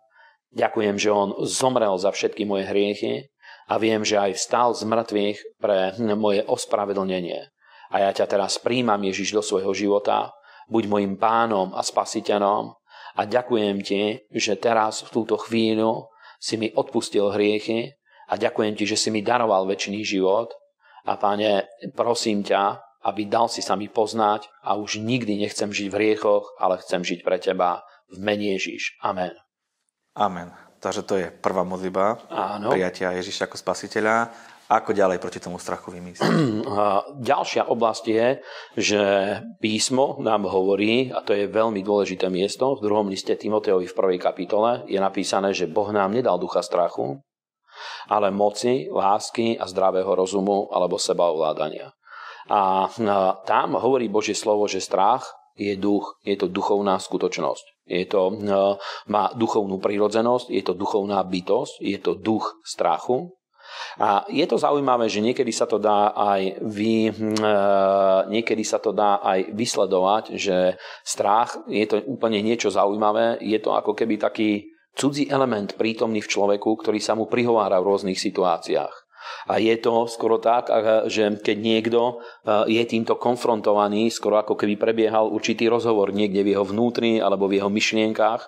Ďakujem, 0.51 0.95
že 0.99 1.09
on 1.11 1.35
zomrel 1.47 1.95
za 1.95 2.11
všetky 2.11 2.43
moje 2.43 2.67
hriechy 2.67 3.31
a 3.71 3.79
viem, 3.79 4.03
že 4.03 4.19
aj 4.19 4.35
vstal 4.35 4.75
z 4.75 4.83
mŕtvych 4.83 5.37
pre 5.59 5.95
moje 6.15 6.43
ospravedlnenie. 6.43 7.47
A 7.91 7.95
ja 8.07 8.11
ťa 8.11 8.27
teraz 8.27 8.59
príjmam, 8.59 8.99
Ježiš, 9.03 9.35
do 9.35 9.43
svojho 9.43 9.71
života, 9.71 10.31
buď 10.71 10.83
mojim 10.87 11.15
pánom 11.19 11.75
a 11.75 11.83
spasiteľom 11.83 12.75
a 13.15 13.21
ďakujem 13.27 13.83
ti, 13.83 14.23
že 14.31 14.55
teraz 14.55 15.03
v 15.03 15.09
túto 15.11 15.35
chvíľu 15.35 16.07
si 16.39 16.55
mi 16.55 16.71
odpustil 16.71 17.31
hriechy 17.35 17.91
a 18.31 18.39
ďakujem 18.39 18.73
ti, 18.79 18.87
že 18.87 18.95
si 18.95 19.11
mi 19.11 19.19
daroval 19.19 19.67
väčší 19.67 20.03
život. 20.07 20.55
A 21.03 21.19
páne, 21.19 21.67
prosím 21.91 22.45
ťa, 22.45 22.79
aby 23.01 23.25
dal 23.25 23.49
si 23.49 23.65
sa 23.65 23.73
mi 23.73 23.89
poznať 23.89 24.47
a 24.61 24.77
už 24.77 25.01
nikdy 25.01 25.37
nechcem 25.41 25.73
žiť 25.73 25.87
v 25.89 25.97
hriechoch, 25.97 26.53
ale 26.61 26.77
chcem 26.81 27.01
žiť 27.01 27.19
pre 27.25 27.41
teba 27.41 27.81
v 28.11 28.17
mene 28.21 28.53
Ježiš. 28.57 29.01
Amen. 29.01 29.33
Amen. 30.17 30.51
Takže 30.81 31.01
to 31.05 31.13
je 31.17 31.27
prvá 31.29 31.61
modliba 31.61 32.17
Áno. 32.33 32.73
prijatia 32.73 33.13
Ježiša 33.13 33.45
ako 33.45 33.57
spasiteľa. 33.57 34.33
Ako 34.71 34.95
ďalej 34.95 35.19
proti 35.19 35.43
tomu 35.43 35.59
strachu 35.59 35.91
vymyslieť? 35.91 36.31
Ďalšia 37.27 37.67
oblasť 37.67 38.05
je, 38.07 38.27
že 38.79 39.03
písmo 39.59 40.15
nám 40.23 40.47
hovorí, 40.47 41.11
a 41.11 41.19
to 41.19 41.35
je 41.35 41.51
veľmi 41.51 41.83
dôležité 41.83 42.31
miesto, 42.31 42.79
v 42.79 42.87
druhom 42.87 43.11
liste 43.11 43.35
Timoteovi 43.35 43.83
v 43.83 43.97
prvej 43.99 44.19
kapitole 44.23 44.87
je 44.87 44.95
napísané, 44.95 45.51
že 45.51 45.67
Boh 45.67 45.91
nám 45.91 46.15
nedal 46.15 46.39
ducha 46.39 46.63
strachu, 46.63 47.19
ale 48.07 48.31
moci, 48.31 48.87
lásky 48.87 49.59
a 49.59 49.67
zdravého 49.67 50.07
rozumu 50.15 50.71
alebo 50.71 50.95
sebaovládania. 50.95 51.91
A 52.51 52.91
tam 53.47 53.79
hovorí 53.79 54.11
Božie 54.11 54.35
slovo, 54.35 54.67
že 54.67 54.83
strach 54.83 55.23
je 55.55 55.71
duch, 55.79 56.19
je 56.27 56.35
to 56.35 56.51
duchovná 56.51 56.99
skutočnosť. 56.99 57.87
Je 57.87 58.03
to, 58.07 58.35
má 59.07 59.31
duchovnú 59.35 59.79
prírodzenosť, 59.79 60.51
je 60.51 60.63
to 60.63 60.75
duchovná 60.75 61.23
bytosť, 61.23 61.79
je 61.79 61.97
to 61.99 62.19
duch 62.19 62.59
strachu. 62.67 63.31
A 64.03 64.27
je 64.27 64.43
to 64.47 64.59
zaujímavé, 64.59 65.07
že 65.07 65.23
niekedy 65.23 65.51
sa 65.55 65.63
to 65.63 65.79
dá 65.79 66.11
aj 66.11 66.59
vy, 66.59 67.07
niekedy 68.27 68.67
sa 68.67 68.83
to 68.83 68.91
dá 68.91 69.23
aj 69.23 69.55
vysledovať, 69.55 70.35
že 70.35 70.75
strach 71.07 71.55
je 71.71 71.87
to 71.87 72.03
úplne 72.03 72.43
niečo 72.43 72.67
zaujímavé, 72.67 73.39
je 73.39 73.59
to 73.63 73.71
ako 73.71 73.95
keby 73.95 74.19
taký 74.19 74.67
cudzí 74.91 75.31
element 75.31 75.79
prítomný 75.79 76.19
v 76.19 76.31
človeku, 76.31 76.83
ktorý 76.83 76.99
sa 76.99 77.15
mu 77.15 77.31
prihovára 77.31 77.79
v 77.79 77.95
rôznych 77.95 78.19
situáciách. 78.19 79.00
A 79.49 79.61
je 79.61 79.75
to 79.77 80.07
skoro 80.09 80.41
tak, 80.41 80.69
že 81.09 81.41
keď 81.41 81.57
niekto 81.59 82.21
je 82.65 82.81
týmto 82.85 83.17
konfrontovaný, 83.17 84.09
skoro 84.09 84.41
ako 84.41 84.57
keby 84.57 84.77
prebiehal 84.77 85.29
určitý 85.29 85.69
rozhovor 85.69 86.13
niekde 86.13 86.41
v 86.45 86.57
jeho 86.57 86.65
vnútri 86.65 87.21
alebo 87.21 87.45
v 87.45 87.61
jeho 87.61 87.69
myšlienkách. 87.69 88.41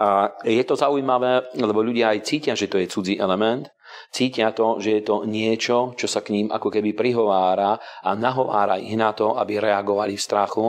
A 0.00 0.36
je 0.44 0.64
to 0.64 0.76
zaujímavé, 0.76 1.52
lebo 1.56 1.80
ľudia 1.80 2.12
aj 2.12 2.24
cítia, 2.24 2.52
že 2.52 2.68
to 2.68 2.80
je 2.80 2.90
cudzí 2.90 3.14
element 3.16 3.70
Cítia 4.08 4.56
to, 4.56 4.80
že 4.80 5.00
je 5.00 5.02
to 5.04 5.28
niečo, 5.28 5.92
čo 5.94 6.08
sa 6.08 6.24
k 6.24 6.32
ním 6.32 6.48
ako 6.48 6.72
keby 6.72 6.96
prihovára 6.96 7.76
a 8.02 8.10
nahovára 8.16 8.80
ich 8.80 8.96
na 8.96 9.12
to, 9.12 9.36
aby 9.36 9.60
reagovali 9.60 10.16
v 10.16 10.24
strachu. 10.24 10.66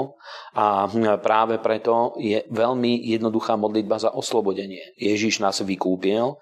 A 0.60 0.90
práve 1.24 1.58
preto 1.64 2.20
je 2.20 2.44
veľmi 2.52 3.08
jednoduchá 3.10 3.56
modlitba 3.56 4.02
za 4.02 4.12
oslobodenie. 4.12 4.94
Ježiš 5.00 5.40
nás 5.40 5.64
vykúpil 5.64 6.36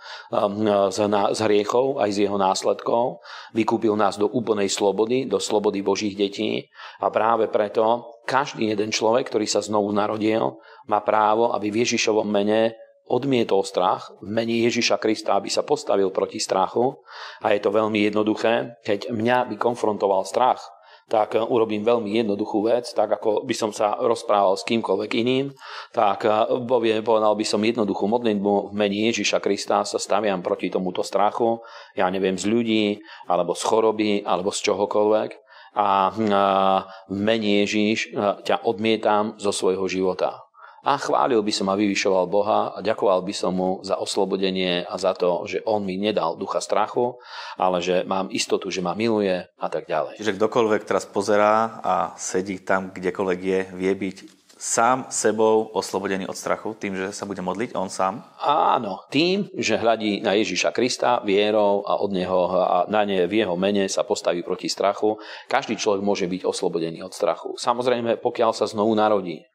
z, 0.92 1.00
z 1.08 1.40
hriechov 1.46 2.02
aj 2.02 2.10
z 2.16 2.18
jeho 2.26 2.38
následkov. 2.42 3.22
Vykúpil 3.54 3.94
nás 3.94 4.18
do 4.18 4.26
úplnej 4.26 4.68
slobody, 4.68 5.30
do 5.30 5.38
slobody 5.38 5.86
Božích 5.86 6.18
detí. 6.18 6.66
A 7.04 7.14
práve 7.14 7.46
preto 7.48 8.18
každý 8.26 8.74
jeden 8.74 8.92
človek, 8.92 9.30
ktorý 9.30 9.48
sa 9.48 9.64
znovu 9.64 9.94
narodil, 9.94 10.60
má 10.88 11.00
právo, 11.04 11.54
aby 11.56 11.72
v 11.72 11.88
Ježišovom 11.88 12.28
mene 12.28 12.76
odmietol 13.08 13.64
strach 13.64 14.12
v 14.20 14.28
Ježiša 14.68 15.00
Krista, 15.00 15.40
aby 15.40 15.48
sa 15.48 15.64
postavil 15.64 16.12
proti 16.12 16.40
strachu. 16.40 17.00
A 17.44 17.56
je 17.56 17.60
to 17.64 17.72
veľmi 17.72 18.08
jednoduché. 18.08 18.80
Keď 18.84 19.12
mňa 19.12 19.50
by 19.52 19.56
konfrontoval 19.56 20.28
strach, 20.28 20.62
tak 21.08 21.40
urobím 21.40 21.88
veľmi 21.88 22.20
jednoduchú 22.20 22.68
vec, 22.68 22.92
tak 22.92 23.08
ako 23.08 23.48
by 23.48 23.56
som 23.56 23.72
sa 23.72 23.96
rozprával 23.96 24.60
s 24.60 24.68
kýmkoľvek 24.68 25.12
iným, 25.24 25.56
tak 25.96 26.28
povie, 26.68 27.00
povedal 27.00 27.32
by 27.32 27.48
som 27.48 27.64
jednoduchú 27.64 28.12
modlitbu 28.12 28.72
v 28.72 28.74
mene 28.76 29.08
Ježiša 29.08 29.40
Krista 29.40 29.88
sa 29.88 30.00
staviam 30.04 30.44
proti 30.44 30.68
tomuto 30.68 31.08
strachu, 31.08 31.64
ja 31.96 32.12
neviem, 32.12 32.36
z 32.36 32.52
ľudí, 32.52 32.86
alebo 33.24 33.56
z 33.56 33.64
choroby, 33.64 34.12
alebo 34.28 34.52
z 34.52 34.60
čohokoľvek 34.68 35.32
a 35.78 36.12
v 36.12 37.16
mene 37.16 37.64
Ježiš 37.64 38.12
ťa 38.44 38.66
odmietam 38.68 39.40
zo 39.40 39.54
svojho 39.56 39.86
života 39.88 40.47
a 40.88 40.96
chválil 40.96 41.44
by 41.44 41.52
som 41.52 41.68
a 41.68 41.76
vyvyšoval 41.76 42.32
Boha 42.32 42.72
a 42.72 42.80
ďakoval 42.80 43.20
by 43.28 43.34
som 43.36 43.52
mu 43.52 43.84
za 43.84 44.00
oslobodenie 44.00 44.88
a 44.88 44.96
za 44.96 45.12
to, 45.12 45.44
že 45.44 45.60
on 45.68 45.84
mi 45.84 46.00
nedal 46.00 46.40
ducha 46.40 46.64
strachu, 46.64 47.20
ale 47.60 47.84
že 47.84 48.08
mám 48.08 48.32
istotu, 48.32 48.72
že 48.72 48.80
ma 48.80 48.96
miluje 48.96 49.44
a 49.60 49.68
tak 49.68 49.92
ďalej. 49.92 50.16
Čiže 50.16 50.40
kdokoľvek 50.40 50.88
teraz 50.88 51.04
pozerá 51.04 51.84
a 51.84 51.96
sedí 52.16 52.64
tam, 52.64 52.96
kdekoľvek 52.96 53.40
je, 53.44 53.60
vie 53.76 53.94
byť 54.00 54.18
sám 54.58 55.12
sebou 55.14 55.70
oslobodený 55.76 56.26
od 56.26 56.34
strachu, 56.34 56.74
tým, 56.80 56.98
že 56.98 57.14
sa 57.14 57.30
bude 57.30 57.44
modliť 57.44 57.78
on 57.78 57.92
sám? 57.92 58.26
Áno, 58.42 59.06
tým, 59.14 59.52
že 59.54 59.78
hľadí 59.78 60.24
na 60.24 60.34
Ježiša 60.34 60.74
Krista 60.74 61.22
vierou 61.22 61.86
a 61.86 62.00
od 62.02 62.10
neho 62.16 62.50
a 62.58 62.78
na 62.90 63.06
ne 63.06 63.30
v 63.30 63.46
jeho 63.46 63.54
mene 63.54 63.86
sa 63.86 64.02
postaví 64.02 64.42
proti 64.42 64.72
strachu. 64.72 65.20
Každý 65.52 65.78
človek 65.78 66.02
môže 66.02 66.26
byť 66.26 66.42
oslobodený 66.48 67.06
od 67.06 67.14
strachu. 67.14 67.54
Samozrejme, 67.60 68.18
pokiaľ 68.18 68.56
sa 68.56 68.66
znovu 68.66 68.98
narodí, 68.98 69.46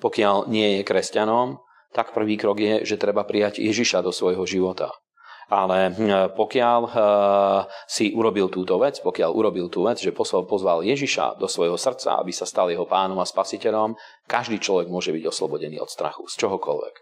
pokiaľ 0.00 0.48
nie 0.50 0.80
je 0.80 0.82
kresťanom, 0.86 1.60
tak 1.94 2.10
prvý 2.10 2.34
krok 2.34 2.58
je, 2.58 2.74
že 2.82 2.98
treba 2.98 3.22
prijať 3.22 3.62
Ježiša 3.62 4.02
do 4.02 4.10
svojho 4.10 4.42
života. 4.44 4.90
Ale 5.52 5.92
hm, 5.92 6.34
pokiaľ 6.34 6.80
uh, 6.88 6.94
si 7.84 8.16
urobil 8.16 8.48
túto 8.48 8.80
vec, 8.80 8.98
pokiaľ 9.04 9.30
urobil 9.36 9.68
tú 9.68 9.84
vec, 9.84 10.00
že 10.00 10.10
pozval, 10.10 10.48
pozval 10.48 10.80
Ježiša 10.80 11.36
do 11.36 11.44
svojho 11.44 11.76
srdca, 11.76 12.16
aby 12.16 12.32
sa 12.32 12.48
stal 12.48 12.72
jeho 12.72 12.88
pánom 12.88 13.20
a 13.20 13.28
spasiteľom, 13.28 13.92
každý 14.24 14.56
človek 14.56 14.88
môže 14.88 15.12
byť 15.12 15.24
oslobodený 15.28 15.76
od 15.84 15.92
strachu, 15.92 16.24
z 16.32 16.34
čohokoľvek. 16.40 16.94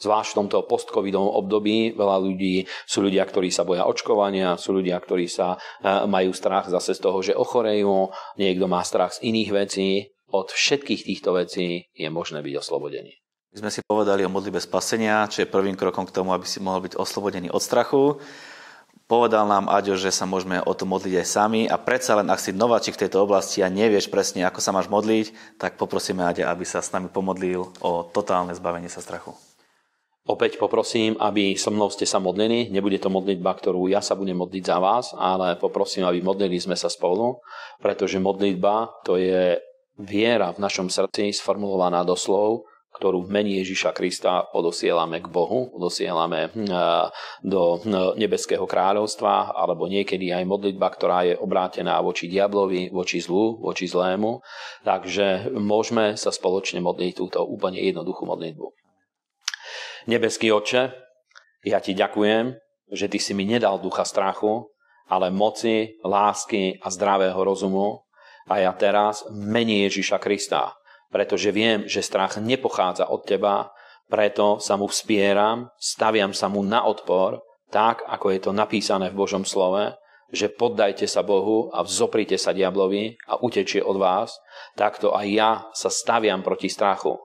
Zvlášť 0.00 0.32
v 0.32 0.38
tomto 0.44 0.58
postcovidovom 0.68 1.28
období 1.44 1.92
veľa 1.92 2.16
ľudí 2.20 2.64
sú 2.88 3.04
ľudia, 3.04 3.24
ktorí 3.24 3.52
sa 3.52 3.68
boja 3.68 3.84
očkovania, 3.84 4.56
sú 4.56 4.76
ľudia, 4.76 4.96
ktorí 4.96 5.28
sa 5.28 5.56
uh, 5.56 6.08
majú 6.08 6.32
strach 6.32 6.72
zase 6.72 6.96
z 6.96 7.00
toho, 7.04 7.20
že 7.20 7.36
ochorejú, 7.36 8.08
niekto 8.40 8.64
má 8.64 8.80
strach 8.80 9.20
z 9.20 9.28
iných 9.28 9.50
vecí. 9.52 9.88
Od 10.30 10.48
všetkých 10.50 11.02
týchto 11.06 11.34
vecí 11.34 11.90
je 11.90 12.08
možné 12.10 12.42
byť 12.42 12.54
oslobodený. 12.62 13.18
My 13.50 13.66
sme 13.66 13.70
si 13.74 13.82
povedali 13.82 14.22
o 14.22 14.30
modlitbe 14.30 14.62
spasenia, 14.62 15.26
čo 15.26 15.42
je 15.42 15.50
prvým 15.50 15.74
krokom 15.74 16.06
k 16.06 16.14
tomu, 16.14 16.30
aby 16.30 16.46
si 16.46 16.62
mohol 16.62 16.86
byť 16.86 16.94
oslobodený 16.94 17.50
od 17.50 17.58
strachu. 17.58 18.22
Povedal 19.10 19.50
nám 19.50 19.66
Aďo, 19.66 19.98
že 19.98 20.14
sa 20.14 20.22
môžeme 20.22 20.62
o 20.62 20.70
to 20.70 20.86
modliť 20.86 21.18
aj 21.18 21.26
sami 21.26 21.66
a 21.66 21.74
predsa 21.74 22.14
len 22.14 22.30
ak 22.30 22.38
si 22.38 22.54
nováčik 22.54 22.94
v 22.94 23.02
tejto 23.06 23.26
oblasti 23.26 23.58
a 23.58 23.66
nevieš 23.66 24.06
presne, 24.06 24.46
ako 24.46 24.62
sa 24.62 24.70
máš 24.70 24.86
modliť, 24.86 25.58
tak 25.58 25.74
poprosíme 25.74 26.22
Aďa, 26.22 26.46
aby 26.46 26.62
sa 26.62 26.78
s 26.78 26.94
nami 26.94 27.10
pomodlil 27.10 27.66
o 27.82 28.06
totálne 28.06 28.54
zbavenie 28.54 28.86
sa 28.86 29.02
strachu. 29.02 29.34
Opäť 30.30 30.62
poprosím, 30.62 31.18
aby 31.18 31.58
so 31.58 31.74
mnou 31.74 31.90
ste 31.90 32.06
sa 32.06 32.22
modlili. 32.22 32.70
Nebude 32.70 33.02
to 33.02 33.10
modlitba, 33.10 33.50
ktorú 33.50 33.90
ja 33.90 33.98
sa 33.98 34.14
budem 34.14 34.38
modliť 34.38 34.62
za 34.62 34.78
vás, 34.78 35.10
ale 35.18 35.58
poprosím, 35.58 36.06
aby 36.06 36.22
modlili 36.22 36.54
sme 36.62 36.78
sa 36.78 36.86
spolu, 36.86 37.42
pretože 37.82 38.22
modlitba 38.22 39.02
to 39.02 39.18
je 39.18 39.58
viera 40.00 40.52
v 40.52 40.62
našom 40.62 40.88
srdci 40.88 41.32
sformulovaná 41.36 42.02
do 42.04 42.16
slov, 42.16 42.68
ktorú 42.90 43.22
v 43.24 43.32
mene 43.32 43.52
Ježiša 43.62 43.94
Krista 43.94 44.50
odosielame 44.50 45.22
k 45.22 45.30
Bohu, 45.30 45.70
odosielame 45.72 46.50
hm, 46.50 46.66
do 47.46 47.78
hm, 47.78 48.18
nebeského 48.18 48.66
kráľovstva, 48.66 49.54
alebo 49.54 49.86
niekedy 49.86 50.34
aj 50.34 50.44
modlitba, 50.44 50.90
ktorá 50.90 51.24
je 51.24 51.38
obrátená 51.38 52.02
voči 52.02 52.26
diablovi, 52.26 52.90
voči 52.90 53.22
zlu, 53.22 53.62
voči 53.62 53.86
zlému. 53.86 54.42
Takže 54.82 55.54
môžeme 55.54 56.18
sa 56.18 56.34
spoločne 56.34 56.82
modliť 56.82 57.12
túto 57.14 57.46
úplne 57.46 57.78
jednoduchú 57.78 58.26
modlitbu. 58.26 58.66
Nebeský 60.10 60.50
Oče, 60.50 60.90
ja 61.62 61.78
ti 61.78 61.92
ďakujem, 61.94 62.56
že 62.90 63.06
ty 63.06 63.22
si 63.22 63.36
mi 63.36 63.46
nedal 63.46 63.78
ducha 63.78 64.02
strachu, 64.02 64.66
ale 65.06 65.30
moci, 65.30 66.00
lásky 66.02 66.78
a 66.82 66.90
zdravého 66.90 67.38
rozumu. 67.38 68.06
A 68.50 68.58
ja 68.58 68.74
teraz 68.74 69.22
mene 69.30 69.86
Ježiša 69.86 70.18
Krista 70.18 70.74
pretože 71.10 71.50
viem, 71.50 71.84
že 71.90 72.06
strach 72.06 72.38
nepochádza 72.38 73.10
od 73.10 73.26
teba, 73.26 73.74
preto 74.06 74.62
sa 74.62 74.78
mu 74.78 74.86
vspieram, 74.86 75.70
staviam 75.78 76.30
sa 76.30 76.46
mu 76.46 76.62
na 76.62 76.86
odpor, 76.86 77.42
tak 77.70 78.02
ako 78.06 78.26
je 78.34 78.40
to 78.42 78.50
napísané 78.54 79.10
v 79.10 79.18
Božom 79.18 79.46
slove, 79.46 79.94
že 80.30 80.50
poddajte 80.50 81.10
sa 81.10 81.26
Bohu 81.26 81.70
a 81.74 81.82
vzoprite 81.82 82.38
sa 82.38 82.54
diablovi 82.54 83.18
a 83.26 83.38
utečie 83.42 83.82
od 83.82 83.98
vás, 83.98 84.38
takto 84.78 85.14
aj 85.14 85.26
ja 85.26 85.50
sa 85.74 85.90
staviam 85.90 86.46
proti 86.46 86.70
strachu. 86.70 87.18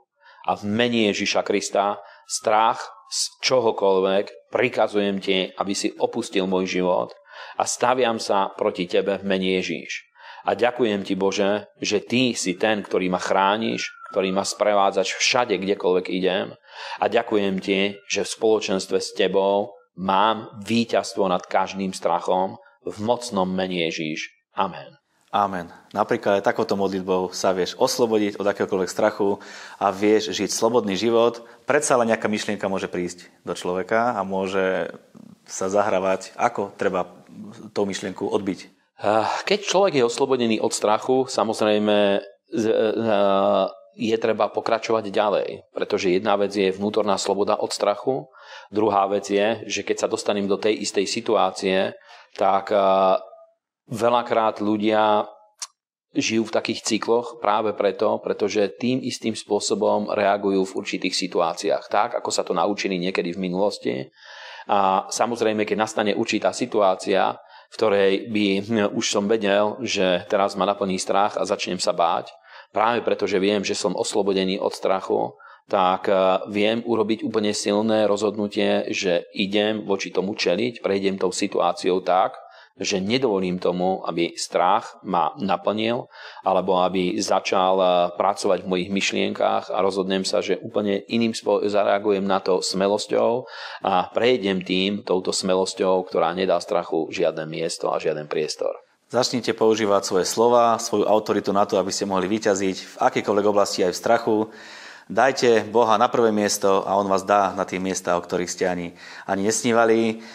A 0.46 0.58
v 0.58 0.66
mene 0.66 1.10
Ježiša 1.14 1.46
Krista 1.46 2.02
strach 2.26 2.82
z 3.10 3.30
čohokoľvek 3.46 4.50
prikazujem 4.50 5.22
ti, 5.22 5.50
aby 5.58 5.74
si 5.78 5.94
opustil 6.02 6.50
môj 6.50 6.82
život 6.82 7.14
a 7.58 7.70
staviam 7.70 8.18
sa 8.18 8.50
proti 8.54 8.90
tebe 8.90 9.22
v 9.22 9.26
mene 9.26 9.62
Ježíš. 9.62 10.15
A 10.46 10.54
ďakujem 10.54 11.02
ti, 11.02 11.18
Bože, 11.18 11.66
že 11.82 12.06
ty 12.06 12.38
si 12.38 12.54
ten, 12.54 12.86
ktorý 12.86 13.10
ma 13.10 13.18
chrániš, 13.18 13.90
ktorý 14.14 14.30
ma 14.30 14.46
sprevádzaš 14.46 15.18
všade, 15.18 15.58
kdekoľvek 15.58 16.06
idem. 16.14 16.54
A 17.02 17.10
ďakujem 17.10 17.58
ti, 17.58 17.98
že 18.06 18.22
v 18.22 18.34
spoločenstve 18.38 19.02
s 19.02 19.18
tebou 19.18 19.74
mám 19.98 20.54
víťazstvo 20.62 21.26
nad 21.26 21.42
každým 21.50 21.92
strachom 21.98 22.62
v 22.86 22.98
mocnom 23.02 23.50
mene 23.50 23.90
Ježíš. 23.90 24.30
Amen. 24.54 25.02
Amen. 25.36 25.68
Napríklad 25.92 26.40
aj 26.40 26.48
takouto 26.48 26.80
modlitbou 26.80 27.36
sa 27.36 27.52
vieš 27.52 27.76
oslobodiť 27.76 28.40
od 28.40 28.48
akéhokoľvek 28.48 28.88
strachu 28.88 29.36
a 29.82 29.92
vieš 29.92 30.32
žiť 30.32 30.48
slobodný 30.48 30.96
život. 30.96 31.44
Predsa 31.68 32.00
len 32.00 32.16
nejaká 32.16 32.32
myšlienka 32.32 32.72
môže 32.72 32.88
prísť 32.88 33.28
do 33.44 33.52
človeka 33.52 34.16
a 34.16 34.24
môže 34.24 34.96
sa 35.44 35.68
zahrávať, 35.68 36.32
ako 36.40 36.72
treba 36.80 37.12
tú 37.76 37.84
myšlienku 37.84 38.24
odbiť. 38.32 38.75
Keď 39.46 39.60
človek 39.68 40.00
je 40.00 40.08
oslobodený 40.08 40.58
od 40.64 40.72
strachu, 40.72 41.28
samozrejme 41.28 42.24
je 43.96 44.18
treba 44.20 44.52
pokračovať 44.52 45.06
ďalej, 45.12 45.50
pretože 45.76 46.16
jedna 46.16 46.36
vec 46.40 46.56
je 46.56 46.72
vnútorná 46.72 47.20
sloboda 47.20 47.60
od 47.60 47.72
strachu, 47.72 48.28
druhá 48.72 49.08
vec 49.12 49.28
je, 49.28 49.68
že 49.68 49.84
keď 49.84 50.06
sa 50.06 50.12
dostanem 50.12 50.48
do 50.48 50.56
tej 50.56 50.80
istej 50.84 51.08
situácie, 51.08 51.92
tak 52.36 52.72
veľakrát 53.92 54.64
ľudia 54.64 55.28
žijú 56.16 56.48
v 56.48 56.56
takých 56.56 56.80
cykloch 56.88 57.44
práve 57.44 57.76
preto, 57.76 58.24
pretože 58.24 58.80
tým 58.80 59.04
istým 59.04 59.36
spôsobom 59.36 60.08
reagujú 60.08 60.64
v 60.64 60.76
určitých 60.80 61.12
situáciách, 61.12 61.92
tak 61.92 62.16
ako 62.16 62.32
sa 62.32 62.48
to 62.48 62.56
naučili 62.56 62.96
niekedy 62.96 63.36
v 63.36 63.44
minulosti. 63.44 64.08
A 64.72 65.06
samozrejme, 65.12 65.68
keď 65.68 65.78
nastane 65.84 66.16
určitá 66.16 66.56
situácia, 66.56 67.36
v 67.76 67.78
ktorej 67.84 68.14
by 68.32 68.46
hm, 68.64 68.96
už 68.96 69.06
som 69.12 69.28
vedel, 69.28 69.76
že 69.84 70.24
teraz 70.32 70.56
ma 70.56 70.64
naplní 70.64 70.96
strach 70.96 71.36
a 71.36 71.44
začnem 71.44 71.76
sa 71.76 71.92
báť, 71.92 72.32
práve 72.72 73.04
preto, 73.04 73.28
že 73.28 73.36
viem, 73.36 73.68
že 73.68 73.76
som 73.76 73.92
oslobodený 74.00 74.64
od 74.64 74.72
strachu, 74.72 75.36
tak 75.68 76.08
eh, 76.08 76.40
viem 76.48 76.80
urobiť 76.88 77.28
úplne 77.28 77.52
silné 77.52 78.08
rozhodnutie, 78.08 78.88
že 78.96 79.28
idem 79.36 79.84
voči 79.84 80.16
tomu 80.16 80.40
čeliť, 80.40 80.80
prejdem 80.80 81.20
tou 81.20 81.36
situáciou 81.36 82.00
tak, 82.00 82.40
že 82.76 83.00
nedovolím 83.00 83.56
tomu, 83.56 84.04
aby 84.04 84.36
strach 84.36 85.00
ma 85.08 85.32
naplnil, 85.40 86.12
alebo 86.44 86.84
aby 86.84 87.16
začal 87.24 87.74
eh, 87.80 87.90
pracovať 88.20 88.64
v 88.64 88.70
mojich 88.72 88.90
myšlienkách 88.92 89.72
a 89.72 89.78
rozhodnem 89.80 90.28
sa, 90.28 90.44
že 90.44 90.60
úplne 90.60 91.00
iným 91.08 91.32
spôsobom 91.32 91.68
zareagujem 91.72 92.26
na 92.28 92.44
to 92.44 92.60
smelosťou 92.60 93.48
a 93.86 94.12
prejdem 94.12 94.66
tým 94.66 95.08
touto 95.08 95.32
smelosťou, 95.32 96.04
ktorá 96.04 96.36
nedá 96.36 96.60
strachu 96.60 97.08
žiadne 97.14 97.48
miesto 97.48 97.94
a 97.94 98.02
žiaden 98.02 98.28
priestor. 98.28 98.76
Začnite 99.08 99.54
používať 99.54 100.02
svoje 100.04 100.26
slova, 100.26 100.82
svoju 100.82 101.06
autoritu 101.06 101.54
na 101.54 101.64
to, 101.64 101.78
aby 101.78 101.94
ste 101.94 102.10
mohli 102.10 102.26
vyťaziť 102.28 102.78
v 102.82 102.96
akýkoľvek 103.00 103.46
oblasti 103.48 103.86
aj 103.86 103.94
v 103.94 104.02
strachu. 104.02 104.36
Dajte 105.06 105.70
Boha 105.70 106.02
na 106.02 106.10
prvé 106.10 106.34
miesto 106.34 106.82
a 106.82 106.98
On 106.98 107.06
vás 107.06 107.22
dá 107.22 107.54
na 107.54 107.64
tie 107.64 107.78
miesta, 107.78 108.18
o 108.18 108.26
ktorých 108.26 108.50
ste 108.50 108.66
ani, 108.66 108.88
ani 109.30 109.46
nesnívali. 109.46 110.26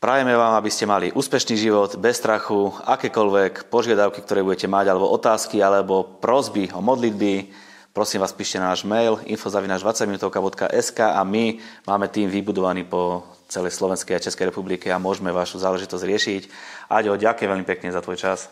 Prajeme 0.00 0.32
vám, 0.32 0.56
aby 0.56 0.72
ste 0.72 0.88
mali 0.88 1.12
úspešný 1.12 1.60
život, 1.60 1.92
bez 2.00 2.16
strachu, 2.24 2.72
akékoľvek 2.88 3.68
požiadavky, 3.68 4.24
ktoré 4.24 4.40
budete 4.40 4.64
mať, 4.64 4.88
alebo 4.88 5.12
otázky, 5.12 5.60
alebo 5.60 6.16
prosby 6.24 6.72
o 6.72 6.80
modlitby. 6.80 7.52
Prosím 7.92 8.24
vás, 8.24 8.32
píšte 8.32 8.56
na 8.56 8.72
náš 8.72 8.88
mail 8.88 9.20
info.20minutovka.sk 9.28 10.98
a 11.04 11.20
my 11.20 11.60
máme 11.84 12.08
tým 12.08 12.32
vybudovaný 12.32 12.88
po 12.88 13.28
celej 13.52 13.76
Slovenskej 13.76 14.16
a 14.16 14.24
Českej 14.24 14.48
republike 14.48 14.88
a 14.88 14.96
môžeme 14.96 15.36
vašu 15.36 15.60
záležitosť 15.60 16.08
riešiť. 16.08 16.42
Aďo, 16.88 17.20
ďakujem 17.20 17.52
veľmi 17.52 17.68
pekne 17.68 17.92
za 17.92 18.00
tvoj 18.00 18.16
čas. 18.16 18.48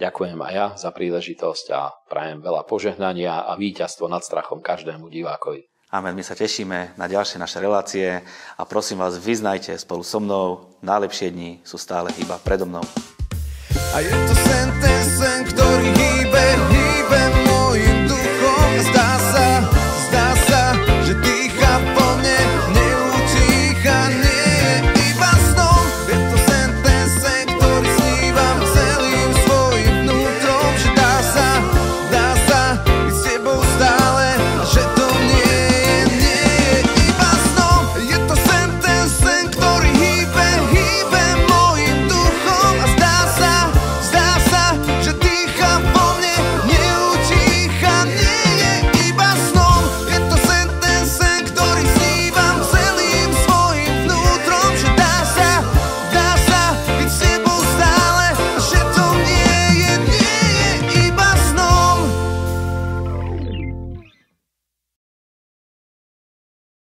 Ďakujem 0.00 0.40
aj 0.40 0.52
ja 0.56 0.66
za 0.72 0.88
príležitosť 0.88 1.66
a 1.68 1.92
prajem 2.08 2.40
veľa 2.40 2.64
požehnania 2.64 3.44
a 3.44 3.60
víťazstvo 3.60 4.08
nad 4.08 4.24
strachom 4.24 4.64
každému 4.64 5.12
divákovi. 5.12 5.68
Amen. 5.88 6.12
My 6.12 6.20
sa 6.20 6.36
tešíme 6.36 7.00
na 7.00 7.08
ďalšie 7.08 7.40
naše 7.40 7.64
relácie 7.64 8.20
a 8.60 8.62
prosím 8.68 9.00
vás, 9.00 9.16
vyznajte 9.16 9.72
spolu 9.80 10.04
so 10.04 10.20
mnou, 10.20 10.68
najlepšie 10.84 11.32
dni 11.32 11.64
sú 11.64 11.80
stále 11.80 12.12
iba 12.20 12.36
predo 12.36 12.68
mnou. 12.68 12.84
A 13.96 14.04
je 14.04 14.12
to 14.12 14.34
sen, 14.36 14.68
ten 14.84 15.02
sen, 15.16 15.38
ktorý 15.48 15.88
hýbe, 15.88 16.44
hýbe 16.68 17.47